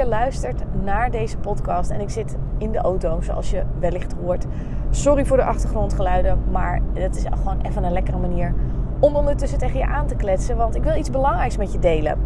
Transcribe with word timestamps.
Luistert 0.00 0.62
naar 0.84 1.10
deze 1.10 1.38
podcast. 1.38 1.90
En 1.90 2.00
ik 2.00 2.10
zit 2.10 2.36
in 2.58 2.72
de 2.72 2.78
auto, 2.78 3.20
zoals 3.20 3.50
je 3.50 3.62
wellicht 3.78 4.14
hoort. 4.22 4.46
Sorry 4.90 5.24
voor 5.24 5.36
de 5.36 5.44
achtergrondgeluiden, 5.44 6.38
maar 6.50 6.80
het 6.92 7.16
is 7.16 7.24
gewoon 7.30 7.60
even 7.60 7.84
een 7.84 7.92
lekkere 7.92 8.18
manier 8.18 8.54
om 8.98 9.16
ondertussen 9.16 9.58
tegen 9.58 9.78
je 9.78 9.86
aan 9.86 10.06
te 10.06 10.14
kletsen. 10.14 10.56
Want 10.56 10.74
ik 10.74 10.82
wil 10.82 10.96
iets 10.96 11.10
belangrijks 11.10 11.56
met 11.56 11.72
je 11.72 11.78
delen. 11.78 12.18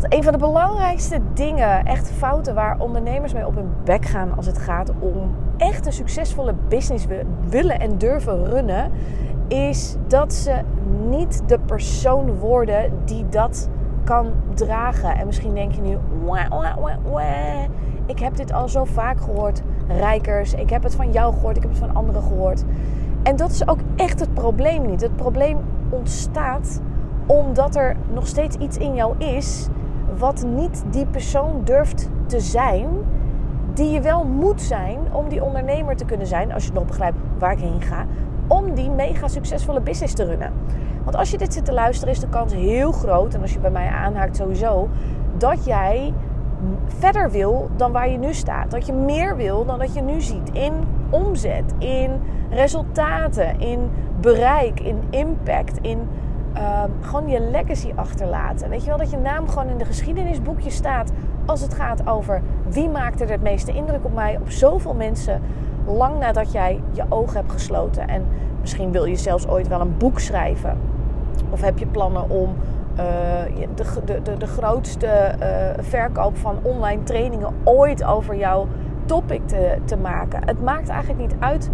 Een 0.00 0.22
van 0.22 0.32
de 0.32 0.38
belangrijkste 0.38 1.20
dingen, 1.34 1.84
echt 1.84 2.10
fouten 2.10 2.54
waar 2.54 2.80
ondernemers 2.80 3.32
mee 3.32 3.46
op 3.46 3.54
hun 3.54 3.72
bek 3.84 4.04
gaan 4.04 4.36
als 4.36 4.46
het 4.46 4.58
gaat 4.58 4.92
om 4.98 5.34
echt 5.56 5.86
een 5.86 5.92
succesvolle 5.92 6.54
business 6.68 7.06
willen 7.48 7.80
en 7.80 7.98
durven 7.98 8.44
runnen, 8.44 8.90
is 9.48 9.96
dat 10.06 10.32
ze 10.32 10.60
niet 11.08 11.42
de 11.46 11.58
persoon 11.58 12.34
worden 12.34 12.92
die 13.04 13.28
dat 13.28 13.68
kan 14.08 14.32
dragen. 14.54 15.16
En 15.16 15.26
misschien 15.26 15.54
denk 15.54 15.72
je 15.72 15.80
nu, 15.80 15.98
ik 18.06 18.18
heb 18.18 18.36
dit 18.36 18.52
al 18.52 18.68
zo 18.68 18.84
vaak 18.84 19.20
gehoord, 19.20 19.62
rijkers. 19.88 20.54
Ik 20.54 20.70
heb 20.70 20.82
het 20.82 20.94
van 20.94 21.12
jou 21.12 21.32
gehoord, 21.32 21.56
ik 21.56 21.62
heb 21.62 21.70
het 21.70 21.80
van 21.80 21.94
anderen 21.94 22.22
gehoord. 22.22 22.64
En 23.22 23.36
dat 23.36 23.50
is 23.50 23.68
ook 23.68 23.78
echt 23.96 24.20
het 24.20 24.34
probleem 24.34 24.86
niet. 24.86 25.00
Het 25.00 25.16
probleem 25.16 25.58
ontstaat 25.90 26.80
omdat 27.26 27.76
er 27.76 27.96
nog 28.12 28.26
steeds 28.26 28.56
iets 28.56 28.76
in 28.76 28.94
jou 28.94 29.18
is 29.18 29.68
wat 30.18 30.44
niet 30.54 30.84
die 30.90 31.06
persoon 31.06 31.60
durft 31.64 32.10
te 32.26 32.40
zijn 32.40 32.88
die 33.74 33.90
je 33.90 34.00
wel 34.00 34.24
moet 34.24 34.62
zijn 34.62 34.98
om 35.12 35.28
die 35.28 35.44
ondernemer 35.44 35.96
te 35.96 36.04
kunnen 36.04 36.26
zijn, 36.26 36.52
als 36.52 36.66
je 36.66 36.72
nog 36.72 36.84
begrijpt 36.84 37.18
waar 37.38 37.52
ik 37.52 37.58
heen 37.58 37.80
ga, 37.80 38.06
om 38.48 38.74
die 38.74 38.90
mega 38.90 39.28
succesvolle 39.28 39.80
business 39.80 40.14
te 40.14 40.24
runnen. 40.24 40.52
Want 41.04 41.16
als 41.16 41.30
je 41.30 41.38
dit 41.38 41.52
zit 41.52 41.64
te 41.64 41.72
luisteren, 41.72 42.14
is 42.14 42.20
de 42.20 42.28
kans 42.28 42.54
heel 42.54 42.92
groot, 42.92 43.34
en 43.34 43.40
als 43.40 43.52
je 43.52 43.58
bij 43.58 43.70
mij 43.70 43.88
aanhaakt 43.88 44.36
sowieso, 44.36 44.88
dat 45.36 45.64
jij 45.64 46.12
verder 46.86 47.30
wil 47.30 47.70
dan 47.76 47.92
waar 47.92 48.08
je 48.10 48.18
nu 48.18 48.34
staat. 48.34 48.70
Dat 48.70 48.86
je 48.86 48.92
meer 48.92 49.36
wil 49.36 49.64
dan 49.64 49.78
dat 49.78 49.94
je 49.94 50.00
nu 50.00 50.20
ziet. 50.20 50.50
In 50.52 50.72
omzet, 51.10 51.74
in 51.78 52.10
resultaten, 52.50 53.60
in 53.60 53.90
bereik, 54.20 54.80
in 54.80 55.02
impact, 55.10 55.78
in 55.80 56.08
ehm, 56.52 56.90
gewoon 57.00 57.28
je 57.28 57.40
legacy 57.40 57.92
achterlaten. 57.94 58.68
Weet 58.68 58.80
je 58.80 58.88
wel 58.88 58.98
dat 58.98 59.10
je 59.10 59.16
naam 59.16 59.48
gewoon 59.48 59.68
in 59.68 59.78
de 59.78 59.84
geschiedenisboekje 59.84 60.70
staat 60.70 61.12
als 61.46 61.60
het 61.60 61.74
gaat 61.74 62.08
over 62.08 62.42
wie 62.68 62.88
maakte 62.88 63.24
er 63.24 63.30
het 63.30 63.42
meeste 63.42 63.72
indruk 63.72 64.04
op 64.04 64.14
mij, 64.14 64.36
op 64.40 64.50
zoveel 64.50 64.94
mensen, 64.94 65.42
lang 65.88 66.18
nadat 66.18 66.52
jij 66.52 66.80
je 66.92 67.04
ogen 67.08 67.36
hebt 67.36 67.52
gesloten. 67.52 68.08
En 68.08 68.24
misschien 68.60 68.92
wil 68.92 69.04
je 69.04 69.16
zelfs 69.16 69.48
ooit 69.48 69.68
wel 69.68 69.80
een 69.80 69.96
boek 69.96 70.20
schrijven. 70.20 70.78
Of 71.50 71.60
heb 71.60 71.78
je 71.78 71.86
plannen 71.86 72.30
om 72.30 72.54
uh, 72.98 73.04
de, 73.74 74.20
de, 74.22 74.36
de, 74.36 74.46
grootste 74.46 75.34
uh, 75.40 75.84
verkoop 75.84 76.36
van 76.36 76.58
online 76.62 77.02
trainingen 77.02 77.54
ooit 77.64 78.04
over 78.04 78.36
jouw 78.36 78.66
topic 79.04 79.48
te, 79.48 79.78
te 79.84 79.96
maken? 79.96 80.46
Het 80.46 80.62
maakt 80.62 80.88
eigenlijk 80.88 81.20
niet 81.20 81.34
uit 81.38 81.70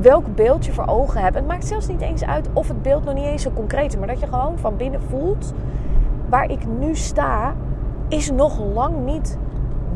welk 0.00 0.34
beeld 0.34 0.66
je 0.66 0.72
voor 0.72 0.86
ogen 0.86 1.20
hebt. 1.20 1.34
Het 1.34 1.46
maakt 1.46 1.66
zelfs 1.66 1.88
niet 1.88 2.00
eens 2.00 2.24
uit 2.24 2.48
of 2.52 2.68
het 2.68 2.82
beeld 2.82 3.04
nog 3.04 3.14
niet 3.14 3.24
eens 3.24 3.42
zo 3.42 3.50
concreet 3.50 3.92
is. 3.92 3.98
Maar 3.98 4.08
dat 4.08 4.20
je 4.20 4.26
gewoon 4.26 4.58
van 4.58 4.76
binnen 4.76 5.02
voelt... 5.02 5.54
waar 6.28 6.50
ik 6.50 6.66
nu 6.78 6.94
sta, 6.94 7.54
is 8.08 8.30
nog 8.30 8.60
lang 8.74 9.04
niet 9.04 9.38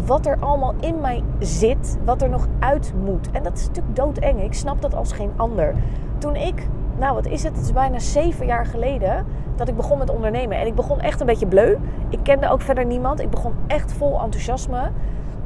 wat 0.06 0.26
er 0.26 0.36
allemaal 0.40 0.74
in 0.80 1.00
mij 1.00 1.22
zit, 1.38 1.98
wat 2.04 2.22
er 2.22 2.28
nog 2.28 2.46
uit 2.58 2.92
moet. 3.04 3.30
En 3.30 3.42
dat 3.42 3.58
is 3.58 3.66
natuurlijk 3.66 3.96
doodeng. 3.96 4.42
Ik 4.42 4.54
snap 4.54 4.82
dat 4.82 4.94
als 4.94 5.12
geen 5.12 5.30
ander. 5.36 5.74
Toen 6.18 6.36
ik 6.36 6.68
nou 6.98 7.14
wat 7.14 7.26
is 7.26 7.42
het? 7.42 7.56
Het 7.56 7.64
is 7.64 7.72
bijna 7.72 7.98
zeven 7.98 8.46
jaar 8.46 8.66
geleden 8.66 9.26
dat 9.56 9.68
ik 9.68 9.76
begon 9.76 9.98
met 9.98 10.10
ondernemen. 10.10 10.58
En 10.58 10.66
ik 10.66 10.74
begon 10.74 11.00
echt 11.00 11.20
een 11.20 11.26
beetje 11.26 11.46
bleu. 11.46 11.76
Ik 12.08 12.18
kende 12.22 12.50
ook 12.50 12.60
verder 12.60 12.84
niemand. 12.84 13.20
Ik 13.20 13.30
begon 13.30 13.52
echt 13.66 13.92
vol 13.92 14.20
enthousiasme. 14.20 14.90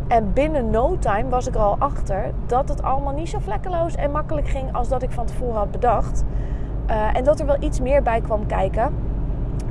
En 0.08 0.32
binnen 0.32 0.70
no 0.70 0.96
time 0.98 1.28
was 1.28 1.46
ik 1.46 1.54
er 1.54 1.60
al 1.60 1.76
achter 1.78 2.32
dat 2.46 2.68
het 2.68 2.82
allemaal 2.82 3.12
niet 3.12 3.28
zo 3.28 3.38
vlekkeloos 3.38 3.94
en 3.94 4.10
makkelijk 4.10 4.48
ging 4.48 4.74
als 4.74 4.88
dat 4.88 5.02
ik 5.02 5.10
van 5.10 5.26
tevoren 5.26 5.56
had 5.56 5.70
bedacht. 5.70 6.24
Uh, 6.90 7.16
en 7.16 7.24
dat 7.24 7.40
er 7.40 7.46
wel 7.46 7.56
iets 7.60 7.80
meer 7.80 8.02
bij 8.02 8.20
kwam 8.20 8.46
kijken 8.46 8.94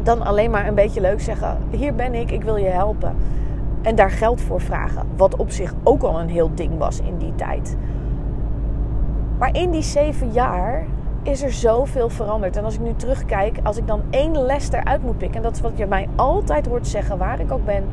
dan 0.03 0.21
alleen 0.21 0.51
maar 0.51 0.67
een 0.67 0.75
beetje 0.75 1.01
leuk 1.01 1.21
zeggen: 1.21 1.57
Hier 1.69 1.95
ben 1.95 2.13
ik, 2.13 2.31
ik 2.31 2.43
wil 2.43 2.55
je 2.55 2.69
helpen. 2.69 3.15
En 3.85 3.95
daar 3.95 4.11
geld 4.11 4.41
voor 4.41 4.61
vragen. 4.61 5.07
Wat 5.15 5.35
op 5.35 5.51
zich 5.51 5.73
ook 5.83 6.03
al 6.03 6.19
een 6.19 6.29
heel 6.29 6.51
ding 6.55 6.77
was 6.77 6.99
in 6.99 7.17
die 7.17 7.35
tijd. 7.35 7.77
Maar 9.37 9.55
in 9.55 9.71
die 9.71 9.81
zeven 9.81 10.31
jaar 10.31 10.85
is 11.23 11.43
er 11.43 11.51
zoveel 11.51 12.09
veranderd. 12.09 12.57
En 12.57 12.63
als 12.63 12.73
ik 12.73 12.79
nu 12.79 12.93
terugkijk, 12.95 13.59
als 13.63 13.77
ik 13.77 13.87
dan 13.87 14.01
één 14.09 14.45
les 14.45 14.71
eruit 14.71 15.03
moet 15.03 15.17
pikken, 15.17 15.37
en 15.37 15.43
dat 15.43 15.55
is 15.55 15.61
wat 15.61 15.77
je 15.77 15.85
mij 15.85 16.07
altijd 16.15 16.67
hoort 16.67 16.87
zeggen, 16.87 17.17
waar 17.17 17.39
ik 17.39 17.51
ook 17.51 17.65
ben. 17.65 17.83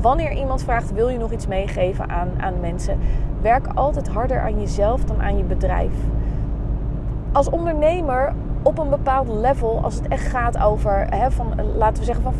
Wanneer 0.00 0.32
iemand 0.32 0.62
vraagt: 0.62 0.92
wil 0.92 1.08
je 1.08 1.18
nog 1.18 1.32
iets 1.32 1.46
meegeven 1.46 2.08
aan, 2.08 2.28
aan 2.40 2.60
mensen? 2.60 2.98
Werk 3.40 3.66
altijd 3.74 4.08
harder 4.08 4.40
aan 4.40 4.60
jezelf 4.60 5.04
dan 5.04 5.22
aan 5.22 5.36
je 5.36 5.44
bedrijf. 5.44 5.94
Als 7.32 7.50
ondernemer 7.50 8.32
op 8.62 8.78
een 8.78 8.90
bepaald 8.90 9.28
level, 9.28 9.80
als 9.82 9.94
het 9.94 10.08
echt 10.08 10.26
gaat 10.26 10.58
over, 10.58 11.06
hè, 11.10 11.30
van, 11.30 11.54
laten 11.76 11.98
we 11.98 12.04
zeggen, 12.04 12.24
van 12.24 12.34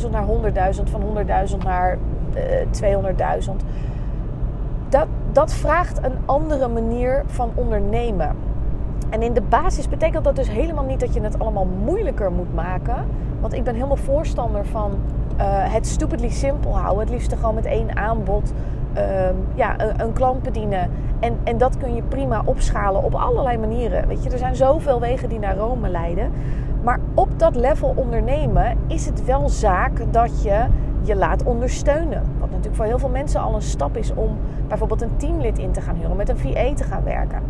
50.000 0.00 0.10
naar 0.10 0.26
100.000, 0.74 0.82
van 0.90 1.02
100.000 1.48 1.56
naar 1.64 1.98
uh, 2.36 3.40
200.000. 3.40 3.50
Dat, 4.88 5.06
dat 5.32 5.52
vraagt 5.52 6.04
een 6.04 6.16
andere 6.24 6.68
manier 6.68 7.22
van 7.26 7.50
ondernemen. 7.54 8.36
En 9.10 9.22
in 9.22 9.32
de 9.32 9.42
basis 9.42 9.88
betekent 9.88 10.24
dat 10.24 10.36
dus 10.36 10.50
helemaal 10.50 10.84
niet 10.84 11.00
dat 11.00 11.14
je 11.14 11.20
het 11.20 11.38
allemaal 11.38 11.66
moeilijker 11.84 12.32
moet 12.32 12.54
maken. 12.54 13.04
Want 13.40 13.54
ik 13.54 13.64
ben 13.64 13.74
helemaal 13.74 13.96
voorstander 13.96 14.66
van 14.66 14.90
uh, 14.90 15.72
het 15.72 15.86
stupidly 15.86 16.28
simpel 16.28 16.78
houden. 16.78 17.00
Het 17.00 17.10
liefst 17.10 17.34
gewoon 17.34 17.54
met 17.54 17.64
één 17.64 17.96
aanbod 17.96 18.52
uh, 18.96 19.02
ja, 19.54 19.80
een, 19.80 20.00
een, 20.00 20.12
klant 20.12 20.42
bedienen. 20.42 20.90
En, 21.20 21.38
en 21.44 21.58
dat 21.58 21.76
kun 21.76 21.94
je 21.94 22.02
prima 22.02 22.42
opschalen 22.44 23.02
op 23.02 23.14
allerlei 23.14 23.58
manieren. 23.58 24.08
Weet 24.08 24.24
je, 24.24 24.30
er 24.30 24.38
zijn 24.38 24.56
zoveel 24.56 25.00
wegen 25.00 25.28
die 25.28 25.38
naar 25.38 25.56
Rome 25.56 25.88
leiden. 25.88 26.32
Maar 26.82 27.00
op 27.14 27.38
dat 27.38 27.56
level 27.56 27.92
ondernemen 27.96 28.76
is 28.86 29.06
het 29.06 29.24
wel 29.24 29.48
zaak 29.48 30.12
dat 30.12 30.42
je 30.42 30.66
je 31.02 31.16
laat 31.16 31.44
ondersteunen. 31.44 32.22
Wat 32.38 32.48
natuurlijk 32.50 32.76
voor 32.76 32.84
heel 32.84 32.98
veel 32.98 33.08
mensen 33.08 33.40
al 33.40 33.54
een 33.54 33.62
stap 33.62 33.96
is 33.96 34.14
om 34.14 34.38
bijvoorbeeld 34.68 35.02
een 35.02 35.16
teamlid 35.16 35.58
in 35.58 35.72
te 35.72 35.80
gaan 35.80 35.96
huren, 35.96 36.16
met 36.16 36.28
een 36.28 36.38
VA 36.38 36.74
te 36.74 36.84
gaan 36.84 37.04
werken. 37.04 37.42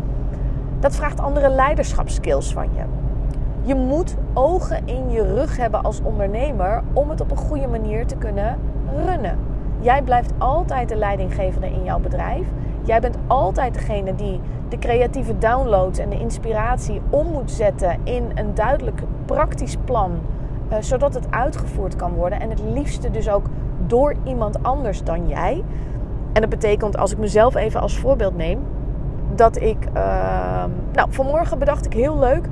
Dat 0.79 0.95
vraagt 0.95 1.19
andere 1.19 1.49
leiderschapskills 1.49 2.53
van 2.53 2.67
je. 2.73 2.83
Je 3.61 3.75
moet 3.75 4.15
ogen 4.33 4.87
in 4.87 5.09
je 5.09 5.33
rug 5.33 5.57
hebben 5.57 5.83
als 5.83 6.01
ondernemer 6.03 6.83
om 6.93 7.09
het 7.09 7.21
op 7.21 7.31
een 7.31 7.37
goede 7.37 7.67
manier 7.67 8.05
te 8.05 8.15
kunnen 8.15 8.57
runnen. 9.05 9.37
Jij 9.79 10.01
blijft 10.01 10.31
altijd 10.37 10.89
de 10.89 10.95
leidinggevende 10.95 11.67
in 11.67 11.83
jouw 11.83 11.99
bedrijf. 11.99 12.47
Jij 12.81 12.99
bent 12.99 13.17
altijd 13.27 13.73
degene 13.73 14.15
die 14.15 14.39
de 14.69 14.77
creatieve 14.77 15.37
downloads 15.37 15.99
en 15.99 16.09
de 16.09 16.19
inspiratie 16.19 17.01
om 17.09 17.27
moet 17.27 17.51
zetten 17.51 17.99
in 18.03 18.31
een 18.35 18.53
duidelijk 18.53 19.01
praktisch 19.25 19.77
plan, 19.85 20.11
uh, 20.71 20.77
zodat 20.79 21.13
het 21.13 21.31
uitgevoerd 21.31 21.95
kan 21.95 22.13
worden. 22.13 22.39
En 22.39 22.49
het 22.49 22.61
liefste 22.73 23.11
dus 23.11 23.29
ook 23.29 23.45
door 23.87 24.15
iemand 24.23 24.63
anders 24.63 25.03
dan 25.03 25.27
jij. 25.27 25.63
En 26.33 26.41
dat 26.41 26.49
betekent, 26.49 26.97
als 26.97 27.11
ik 27.11 27.17
mezelf 27.17 27.55
even 27.55 27.81
als 27.81 27.97
voorbeeld 27.97 28.37
neem, 28.37 28.59
dat 29.35 29.61
ik. 29.61 29.77
Uh, 29.95 30.63
nou, 30.93 31.07
vanmorgen 31.09 31.59
bedacht 31.59 31.85
ik 31.85 31.93
heel 31.93 32.19
leuk. 32.19 32.47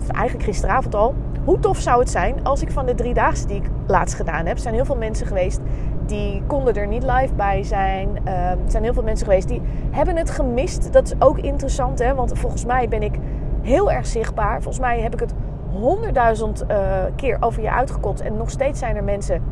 Of 0.00 0.08
eigenlijk 0.08 0.46
gisteravond 0.46 0.94
al. 0.94 1.14
Hoe 1.44 1.58
tof 1.58 1.78
zou 1.78 2.00
het 2.00 2.10
zijn 2.10 2.44
als 2.44 2.62
ik 2.62 2.70
van 2.70 2.86
de 2.86 2.94
drie 2.94 3.14
dagen 3.14 3.48
die 3.48 3.56
ik 3.56 3.70
laatst 3.86 4.14
gedaan 4.14 4.46
heb. 4.46 4.58
zijn 4.58 4.74
heel 4.74 4.84
veel 4.84 4.96
mensen 4.96 5.26
geweest 5.26 5.60
die 6.06 6.42
konden 6.46 6.74
er 6.74 6.86
niet 6.86 7.02
live 7.02 7.34
bij 7.34 7.62
zijn. 7.62 8.08
Uh, 8.26 8.50
er 8.50 8.58
zijn 8.66 8.82
heel 8.82 8.92
veel 8.92 9.02
mensen 9.02 9.26
geweest 9.26 9.48
die 9.48 9.62
hebben 9.90 10.16
het 10.16 10.30
gemist. 10.30 10.92
Dat 10.92 11.06
is 11.06 11.14
ook 11.18 11.38
interessant, 11.38 11.98
hè? 11.98 12.14
Want 12.14 12.38
volgens 12.38 12.64
mij 12.64 12.88
ben 12.88 13.02
ik 13.02 13.14
heel 13.62 13.92
erg 13.92 14.06
zichtbaar. 14.06 14.62
Volgens 14.62 14.84
mij 14.84 15.00
heb 15.00 15.12
ik 15.12 15.20
het 15.20 15.34
honderdduizend 15.74 16.64
uh, 16.70 16.76
keer 17.16 17.36
over 17.40 17.62
je 17.62 17.70
uitgekotst. 17.70 18.24
En 18.24 18.36
nog 18.36 18.50
steeds 18.50 18.78
zijn 18.78 18.96
er 18.96 19.04
mensen 19.04 19.42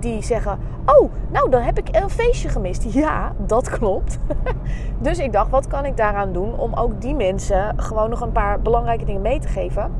die 0.00 0.22
zeggen: 0.22 0.58
Oh, 0.86 1.10
nou 1.30 1.50
dan 1.50 1.62
heb 1.62 1.78
ik 1.78 1.88
een 1.90 2.10
feestje 2.10 2.48
gemist. 2.48 2.86
Ja, 2.98 3.32
dat 3.46 3.68
klopt. 3.68 4.18
dus 5.06 5.18
ik 5.18 5.32
dacht: 5.32 5.50
wat 5.50 5.66
kan 5.66 5.84
ik 5.84 5.96
daaraan 5.96 6.32
doen 6.32 6.58
om 6.58 6.74
ook 6.74 7.00
die 7.00 7.14
mensen 7.14 7.72
gewoon 7.76 8.10
nog 8.10 8.20
een 8.20 8.32
paar 8.32 8.60
belangrijke 8.60 9.04
dingen 9.04 9.22
mee 9.22 9.38
te 9.38 9.48
geven? 9.48 9.92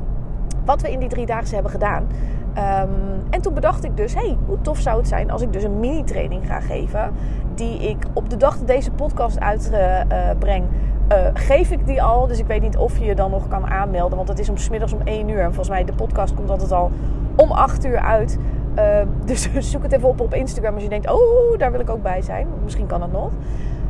Wat 0.65 0.81
we 0.81 0.91
in 0.91 0.99
die 0.99 1.09
drie 1.09 1.25
dagen 1.25 1.53
hebben 1.53 1.71
gedaan. 1.71 2.07
Um, 2.49 3.23
en 3.29 3.41
toen 3.41 3.53
bedacht 3.53 3.83
ik 3.83 3.97
dus: 3.97 4.13
hey, 4.13 4.37
hoe 4.45 4.61
tof 4.61 4.79
zou 4.79 4.97
het 4.97 5.07
zijn 5.07 5.31
als 5.31 5.41
ik 5.41 5.53
dus 5.53 5.63
een 5.63 5.79
mini-training 5.79 6.47
ga 6.47 6.59
geven. 6.59 7.13
Die 7.55 7.89
ik 7.89 8.05
op 8.13 8.29
de 8.29 8.37
dag 8.37 8.57
dat 8.57 8.67
deze 8.67 8.91
podcast 8.91 9.39
uitbreng. 9.39 10.63
Uh, 10.63 10.69
eh, 11.09 11.25
geef 11.33 11.71
ik 11.71 11.85
die 11.85 12.03
al. 12.03 12.27
Dus 12.27 12.39
ik 12.39 12.47
weet 12.47 12.61
niet 12.61 12.77
of 12.77 12.97
je 12.97 13.05
je 13.05 13.15
dan 13.15 13.31
nog 13.31 13.47
kan 13.47 13.67
aanmelden. 13.67 14.17
Want 14.17 14.29
het 14.29 14.39
is 14.39 14.49
om 14.49 14.57
smiddags 14.57 14.93
om 14.93 15.01
1 15.03 15.29
uur. 15.29 15.39
En 15.39 15.45
volgens 15.45 15.69
mij 15.69 15.83
de 15.83 15.93
podcast 15.93 16.33
komt 16.33 16.49
altijd 16.49 16.71
al 16.71 16.91
om 17.35 17.51
8 17.51 17.85
uur 17.85 17.99
uit. 17.99 18.37
Uh, 18.75 18.85
dus 19.25 19.49
zoek 19.71 19.83
het 19.83 19.91
even 19.91 20.09
op 20.09 20.21
op 20.21 20.33
Instagram 20.33 20.73
als 20.73 20.83
je 20.83 20.89
denkt, 20.89 21.11
oh, 21.11 21.57
daar 21.57 21.71
wil 21.71 21.79
ik 21.79 21.89
ook 21.89 22.03
bij 22.03 22.21
zijn. 22.21 22.47
Misschien 22.63 22.87
kan 22.87 23.01
het 23.01 23.11
nog. 23.11 23.31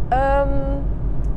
Um, 0.10 0.84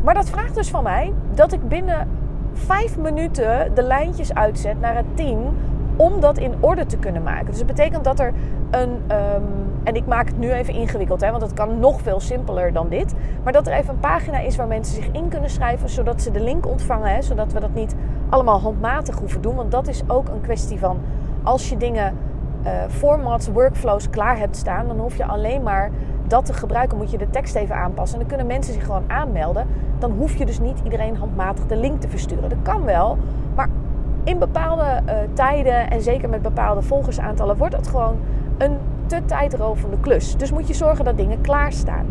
maar 0.02 0.14
dat 0.14 0.31
vraagt 0.31 0.55
dus 0.55 0.70
van 0.70 0.82
mij 0.82 1.12
dat 1.34 1.52
ik 1.52 1.69
binnen 1.69 2.08
5 2.52 2.99
minuten 2.99 3.75
de 3.75 3.82
lijntjes 3.82 4.35
uitzet 4.35 4.81
naar 4.81 4.96
het 4.96 5.17
team 5.17 5.56
om 5.97 6.21
dat 6.21 6.39
in 6.39 6.55
orde 6.61 6.87
te 6.87 6.97
kunnen 6.97 7.23
maken. 7.23 7.47
Dus 7.47 7.59
het 7.59 7.67
betekent 7.67 8.05
dat 8.05 8.21
er 8.21 8.33
een. 8.71 8.91
Um, 8.91 9.71
en 9.85 9.94
ik 9.94 10.06
maak 10.06 10.27
het 10.27 10.39
nu 10.39 10.53
even 10.53 10.75
ingewikkeld, 10.75 11.21
hè, 11.21 11.31
want 11.31 11.43
het 11.43 11.53
kan 11.53 11.79
nog 11.79 12.00
veel 12.00 12.21
simpeler 12.21 12.73
dan 12.73 12.89
dit. 12.89 13.15
Maar 13.43 13.53
dat 13.53 13.67
er 13.67 13.73
even 13.73 13.94
een 13.94 14.00
pagina 14.00 14.39
is 14.39 14.56
waar 14.56 14.67
mensen 14.67 14.94
zich 14.94 15.11
in 15.12 15.29
kunnen 15.29 15.50
schrijven, 15.50 15.89
zodat 15.89 16.23
ze 16.23 16.31
de 16.31 16.41
link 16.41 16.67
ontvangen. 16.67 17.15
Hè, 17.15 17.23
zodat 17.23 17.53
we 17.53 17.61
dat 17.61 17.75
niet 17.75 17.94
allemaal 18.29 18.61
handmatig 18.61 19.19
hoeven 19.19 19.41
doen. 19.41 19.55
Want 19.55 19.71
dat 19.71 19.89
is 19.89 20.03
ook 20.06 20.29
een 20.29 20.41
kwestie 20.41 20.79
van 20.79 20.99
als 21.43 21.69
je 21.69 21.77
dingen, 21.77 22.17
uh, 22.65 22.71
formats, 22.88 23.49
workflows 23.49 24.11
klaar 24.11 24.38
hebt 24.38 24.56
staan, 24.56 24.87
dan 24.87 24.99
hoef 24.99 25.17
je 25.17 25.25
alleen 25.25 25.62
maar 25.62 25.91
dat 26.27 26.45
te 26.45 26.53
gebruiken. 26.53 26.99
Moet 26.99 27.11
je 27.11 27.19
de 27.19 27.31
tekst 27.31 27.55
even 27.55 27.77
aanpassen. 27.77 28.19
En 28.19 28.27
dan 28.27 28.37
kunnen 28.37 28.55
mensen 28.55 28.75
zich 28.75 28.85
gewoon 28.85 29.05
aanmelden. 29.06 29.67
Dan 29.99 30.11
hoef 30.11 30.37
je 30.37 30.47
dus 30.47 30.61
niet 30.61 30.81
iedereen 30.85 31.17
handmatig 31.17 31.67
de 31.67 31.77
link 31.77 32.00
te 32.00 32.09
versturen. 32.09 32.49
Dat 32.49 32.62
kan 32.62 32.85
wel, 32.85 33.19
maar 33.55 33.69
in 34.25 34.39
bepaalde 34.39 35.03
uh, 35.07 35.13
tijden 35.33 35.91
en 35.91 36.03
zeker 36.03 36.29
met 36.29 36.43
bepaalde 36.43 36.83
volgersaantallen 36.83 37.57
wordt 37.57 37.75
dat 37.75 37.89
gewoon 37.89 38.17
een 38.59 38.79
te 39.07 39.25
tijdrovende 39.25 39.97
klus. 40.01 40.37
Dus 40.37 40.53
moet 40.53 40.69
je 40.69 40.75
zorgen 40.75 41.05
dat 41.05 41.17
dingen 41.17 41.41
klaarstaan. 41.41 42.07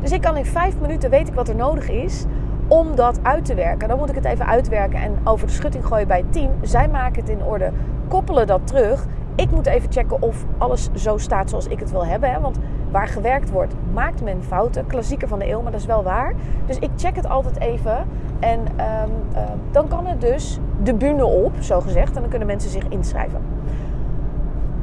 Dus 0.00 0.12
ik 0.12 0.20
kan 0.20 0.36
in 0.36 0.44
vijf 0.44 0.80
minuten 0.80 1.10
weet 1.10 1.28
ik 1.28 1.34
wat 1.34 1.48
er 1.48 1.56
nodig 1.56 1.88
is 1.88 2.24
om 2.68 2.94
dat 2.94 3.18
uit 3.22 3.44
te 3.44 3.54
werken. 3.54 3.88
Dan 3.88 3.98
moet 3.98 4.08
ik 4.08 4.14
het 4.14 4.24
even 4.24 4.46
uitwerken 4.46 5.00
en 5.00 5.16
over 5.24 5.46
de 5.46 5.52
schutting 5.52 5.86
gooien 5.86 6.08
bij 6.08 6.18
het 6.18 6.32
team. 6.32 6.50
Zij 6.62 6.88
maken 6.88 7.20
het 7.20 7.30
in 7.30 7.44
orde, 7.44 7.70
koppelen 8.08 8.46
dat 8.46 8.66
terug. 8.66 9.06
Ik 9.36 9.50
moet 9.50 9.66
even 9.66 9.92
checken 9.92 10.22
of 10.22 10.44
alles 10.58 10.88
zo 10.94 11.18
staat 11.18 11.50
zoals 11.50 11.66
ik 11.66 11.80
het 11.80 11.90
wil 11.90 12.06
hebben. 12.06 12.30
Hè? 12.30 12.40
Want 12.40 12.58
waar 12.90 13.08
gewerkt 13.08 13.50
wordt, 13.50 13.74
maakt 13.92 14.22
men 14.22 14.42
fouten. 14.42 14.86
Klassieker 14.86 15.28
van 15.28 15.38
de 15.38 15.50
eeuw, 15.50 15.62
maar 15.62 15.72
dat 15.72 15.80
is 15.80 15.86
wel 15.86 16.02
waar. 16.02 16.34
Dus 16.66 16.78
ik 16.78 16.90
check 16.96 17.16
het 17.16 17.28
altijd 17.28 17.60
even. 17.60 18.06
En 18.38 18.60
um, 18.60 19.10
uh, 19.32 19.42
dan 19.70 19.88
kan 19.88 20.06
het 20.06 20.20
dus 20.20 20.58
de 20.82 20.94
bühne 20.94 21.24
op, 21.24 21.52
zo 21.60 21.80
gezegd. 21.80 22.14
En 22.14 22.20
dan 22.20 22.30
kunnen 22.30 22.48
mensen 22.48 22.70
zich 22.70 22.88
inschrijven. 22.88 23.40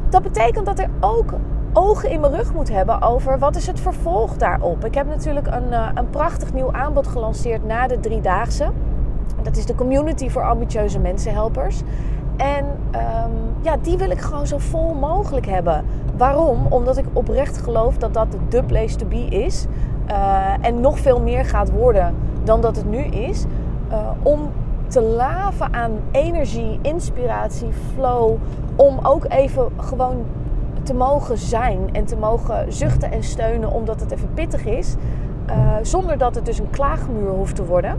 Dat 0.09 0.21
betekent 0.21 0.65
dat 0.65 0.79
er 0.79 0.89
ook 0.99 1.33
ogen 1.73 2.09
in 2.09 2.19
mijn 2.19 2.35
rug 2.35 2.53
moet 2.53 2.69
hebben 2.69 3.01
over 3.01 3.39
wat 3.39 3.55
is 3.55 3.67
het 3.67 3.79
vervolg 3.79 4.37
daarop. 4.37 4.85
Ik 4.85 4.93
heb 4.93 5.07
natuurlijk 5.07 5.47
een, 5.47 5.67
uh, 5.69 5.89
een 5.93 6.09
prachtig 6.09 6.53
nieuw 6.53 6.71
aanbod 6.71 7.07
gelanceerd 7.07 7.65
na 7.65 7.87
de 7.87 7.99
driedaagse. 7.99 8.71
Dat 9.41 9.57
is 9.57 9.65
de 9.65 9.75
community 9.75 10.29
voor 10.29 10.43
ambitieuze 10.43 10.99
mensenhelpers. 10.99 11.81
En 12.35 12.65
um, 12.65 13.31
ja, 13.61 13.77
die 13.81 13.97
wil 13.97 14.09
ik 14.09 14.19
gewoon 14.19 14.47
zo 14.47 14.57
vol 14.57 14.93
mogelijk 14.93 15.45
hebben. 15.45 15.85
Waarom? 16.17 16.65
Omdat 16.69 16.97
ik 16.97 17.05
oprecht 17.13 17.57
geloof 17.57 17.97
dat 17.97 18.13
dat 18.13 18.27
de 18.49 18.63
place 18.63 18.95
to 18.95 19.05
be 19.05 19.25
is. 19.25 19.65
Uh, 20.09 20.53
en 20.61 20.81
nog 20.81 20.99
veel 20.99 21.21
meer 21.21 21.45
gaat 21.45 21.71
worden 21.71 22.15
dan 22.43 22.61
dat 22.61 22.75
het 22.75 22.89
nu 22.89 23.03
is. 23.03 23.45
Uh, 23.91 24.09
om 24.23 24.51
te 24.87 25.01
laven 25.01 25.73
aan 25.73 25.91
energie, 26.11 26.79
inspiratie, 26.81 27.69
flow. 27.93 28.35
Om 28.75 28.99
ook 29.03 29.25
even 29.27 29.67
gewoon 29.77 30.25
te 30.83 30.93
mogen 30.93 31.37
zijn 31.37 31.89
en 31.91 32.05
te 32.05 32.15
mogen 32.15 32.73
zuchten 32.73 33.11
en 33.11 33.23
steunen 33.23 33.71
omdat 33.71 33.99
het 33.99 34.11
even 34.11 34.33
pittig 34.33 34.65
is. 34.65 34.95
Uh, 35.49 35.75
zonder 35.81 36.17
dat 36.17 36.35
het 36.35 36.45
dus 36.45 36.59
een 36.59 36.69
klaagmuur 36.69 37.29
hoeft 37.29 37.55
te 37.55 37.65
worden. 37.65 37.97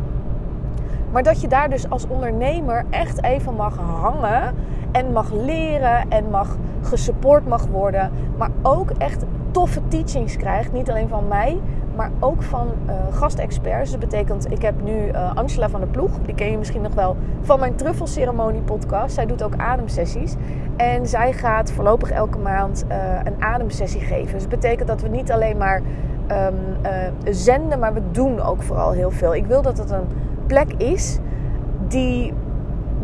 Maar 1.15 1.23
dat 1.23 1.41
je 1.41 1.49
daar 1.49 1.71
dus 1.71 1.91
als 1.91 2.07
ondernemer 2.09 2.85
echt 2.91 3.23
even 3.23 3.55
mag 3.55 3.77
hangen 3.77 4.55
en 4.93 5.13
mag 5.13 5.33
leren 5.33 6.09
en 6.09 6.31
mag 6.31 6.57
gesupport 6.83 7.49
mag 7.49 7.67
worden. 7.67 8.11
Maar 8.37 8.51
ook 8.63 8.91
echt 8.91 9.25
toffe 9.51 9.81
teachings 9.89 10.37
krijgt. 10.37 10.73
Niet 10.73 10.91
alleen 10.91 11.09
van 11.09 11.29
mij, 11.29 11.61
maar 11.97 12.11
ook 12.21 12.43
van 12.43 12.69
uh, 12.87 12.93
gastexperts. 13.11 13.91
Dat 13.91 14.01
betekent, 14.01 14.53
ik 14.53 14.63
heb 14.63 14.83
nu 14.83 14.93
uh, 14.93 15.35
Angela 15.35 15.69
van 15.69 15.81
der 15.81 15.89
Ploeg. 15.89 16.11
Die 16.27 16.35
ken 16.35 16.51
je 16.51 16.59
misschien 16.59 16.83
nog 16.83 16.95
wel 16.95 17.17
van 17.43 17.61
mijn 17.61 17.75
truffelceremonie 17.75 18.61
podcast. 18.61 19.15
Zij 19.15 19.27
doet 19.27 19.43
ook 19.43 19.57
ademsessies. 19.57 20.35
En 20.77 21.07
zij 21.07 21.33
gaat 21.33 21.73
voorlopig 21.73 22.11
elke 22.11 22.39
maand 22.39 22.85
uh, 22.89 22.97
een 23.25 23.43
ademsessie 23.43 24.01
geven. 24.01 24.33
Dus 24.33 24.43
dat 24.43 24.61
betekent 24.61 24.89
dat 24.89 25.01
we 25.01 25.09
niet 25.09 25.33
alleen 25.33 25.57
maar 25.57 25.83
um, 26.31 26.55
zenden, 27.35 27.79
maar 27.79 27.95
we 27.95 28.03
doen 28.11 28.41
ook 28.41 28.63
vooral 28.63 28.93
heel 28.93 29.11
veel. 29.11 29.35
Ik 29.35 29.47
wil 29.47 29.63
dat 29.63 29.79
het 29.79 29.91
een 29.91 30.07
plek 30.47 30.73
is 30.73 31.19
die, 31.89 32.33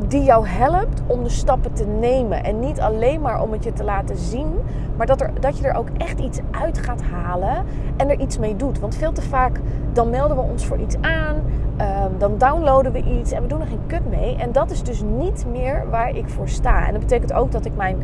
die 0.08 0.22
jou 0.22 0.46
helpt 0.46 1.02
om 1.06 1.22
de 1.22 1.28
stappen 1.28 1.72
te 1.72 1.86
nemen. 1.86 2.44
En 2.44 2.58
niet 2.58 2.80
alleen 2.80 3.20
maar 3.20 3.42
om 3.42 3.52
het 3.52 3.64
je 3.64 3.72
te 3.72 3.84
laten 3.84 4.16
zien, 4.16 4.52
maar 4.96 5.06
dat, 5.06 5.20
er, 5.20 5.30
dat 5.40 5.58
je 5.58 5.66
er 5.66 5.74
ook 5.74 5.88
echt 5.96 6.18
iets 6.18 6.40
uit 6.50 6.78
gaat 6.78 7.02
halen 7.02 7.64
en 7.96 8.10
er 8.10 8.20
iets 8.20 8.38
mee 8.38 8.56
doet. 8.56 8.78
Want 8.78 8.94
veel 8.94 9.12
te 9.12 9.22
vaak 9.22 9.60
dan 9.92 10.10
melden 10.10 10.36
we 10.36 10.42
ons 10.42 10.66
voor 10.66 10.78
iets 10.78 10.96
aan, 11.00 11.36
um, 11.36 12.18
dan 12.18 12.38
downloaden 12.38 12.92
we 12.92 13.02
iets 13.02 13.32
en 13.32 13.42
we 13.42 13.48
doen 13.48 13.60
er 13.60 13.66
geen 13.66 13.86
kut 13.86 14.10
mee. 14.10 14.36
En 14.36 14.52
dat 14.52 14.70
is 14.70 14.82
dus 14.82 15.02
niet 15.02 15.46
meer 15.50 15.90
waar 15.90 16.16
ik 16.16 16.28
voor 16.28 16.48
sta. 16.48 16.86
En 16.86 16.92
dat 16.92 17.00
betekent 17.00 17.32
ook 17.32 17.52
dat 17.52 17.64
ik 17.64 17.76
mijn, 17.76 17.96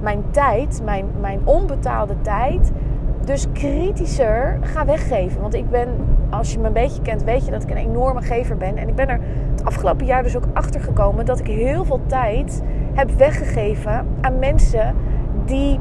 mijn 0.00 0.24
tijd, 0.30 0.80
mijn, 0.84 1.06
mijn 1.20 1.40
onbetaalde 1.44 2.14
tijd 2.20 2.72
dus 3.24 3.46
kritischer 3.52 4.58
ga 4.60 4.84
weggeven. 4.84 5.40
Want 5.40 5.54
ik 5.54 5.70
ben, 5.70 5.88
als 6.30 6.52
je 6.52 6.58
me 6.58 6.66
een 6.66 6.72
beetje 6.72 7.02
kent, 7.02 7.24
weet 7.24 7.44
je 7.44 7.50
dat 7.50 7.62
ik 7.62 7.70
een 7.70 7.76
enorme 7.76 8.22
gever 8.22 8.56
ben. 8.56 8.76
En 8.76 8.88
ik 8.88 8.94
ben 8.94 9.08
er 9.08 9.20
het 9.50 9.64
afgelopen 9.64 10.06
jaar 10.06 10.22
dus 10.22 10.36
ook 10.36 10.46
achter 10.52 10.80
gekomen 10.80 11.24
dat 11.24 11.38
ik 11.38 11.46
heel 11.46 11.84
veel 11.84 12.00
tijd 12.06 12.62
heb 12.94 13.10
weggegeven 13.10 14.06
aan 14.20 14.38
mensen 14.38 14.94
die, 15.44 15.74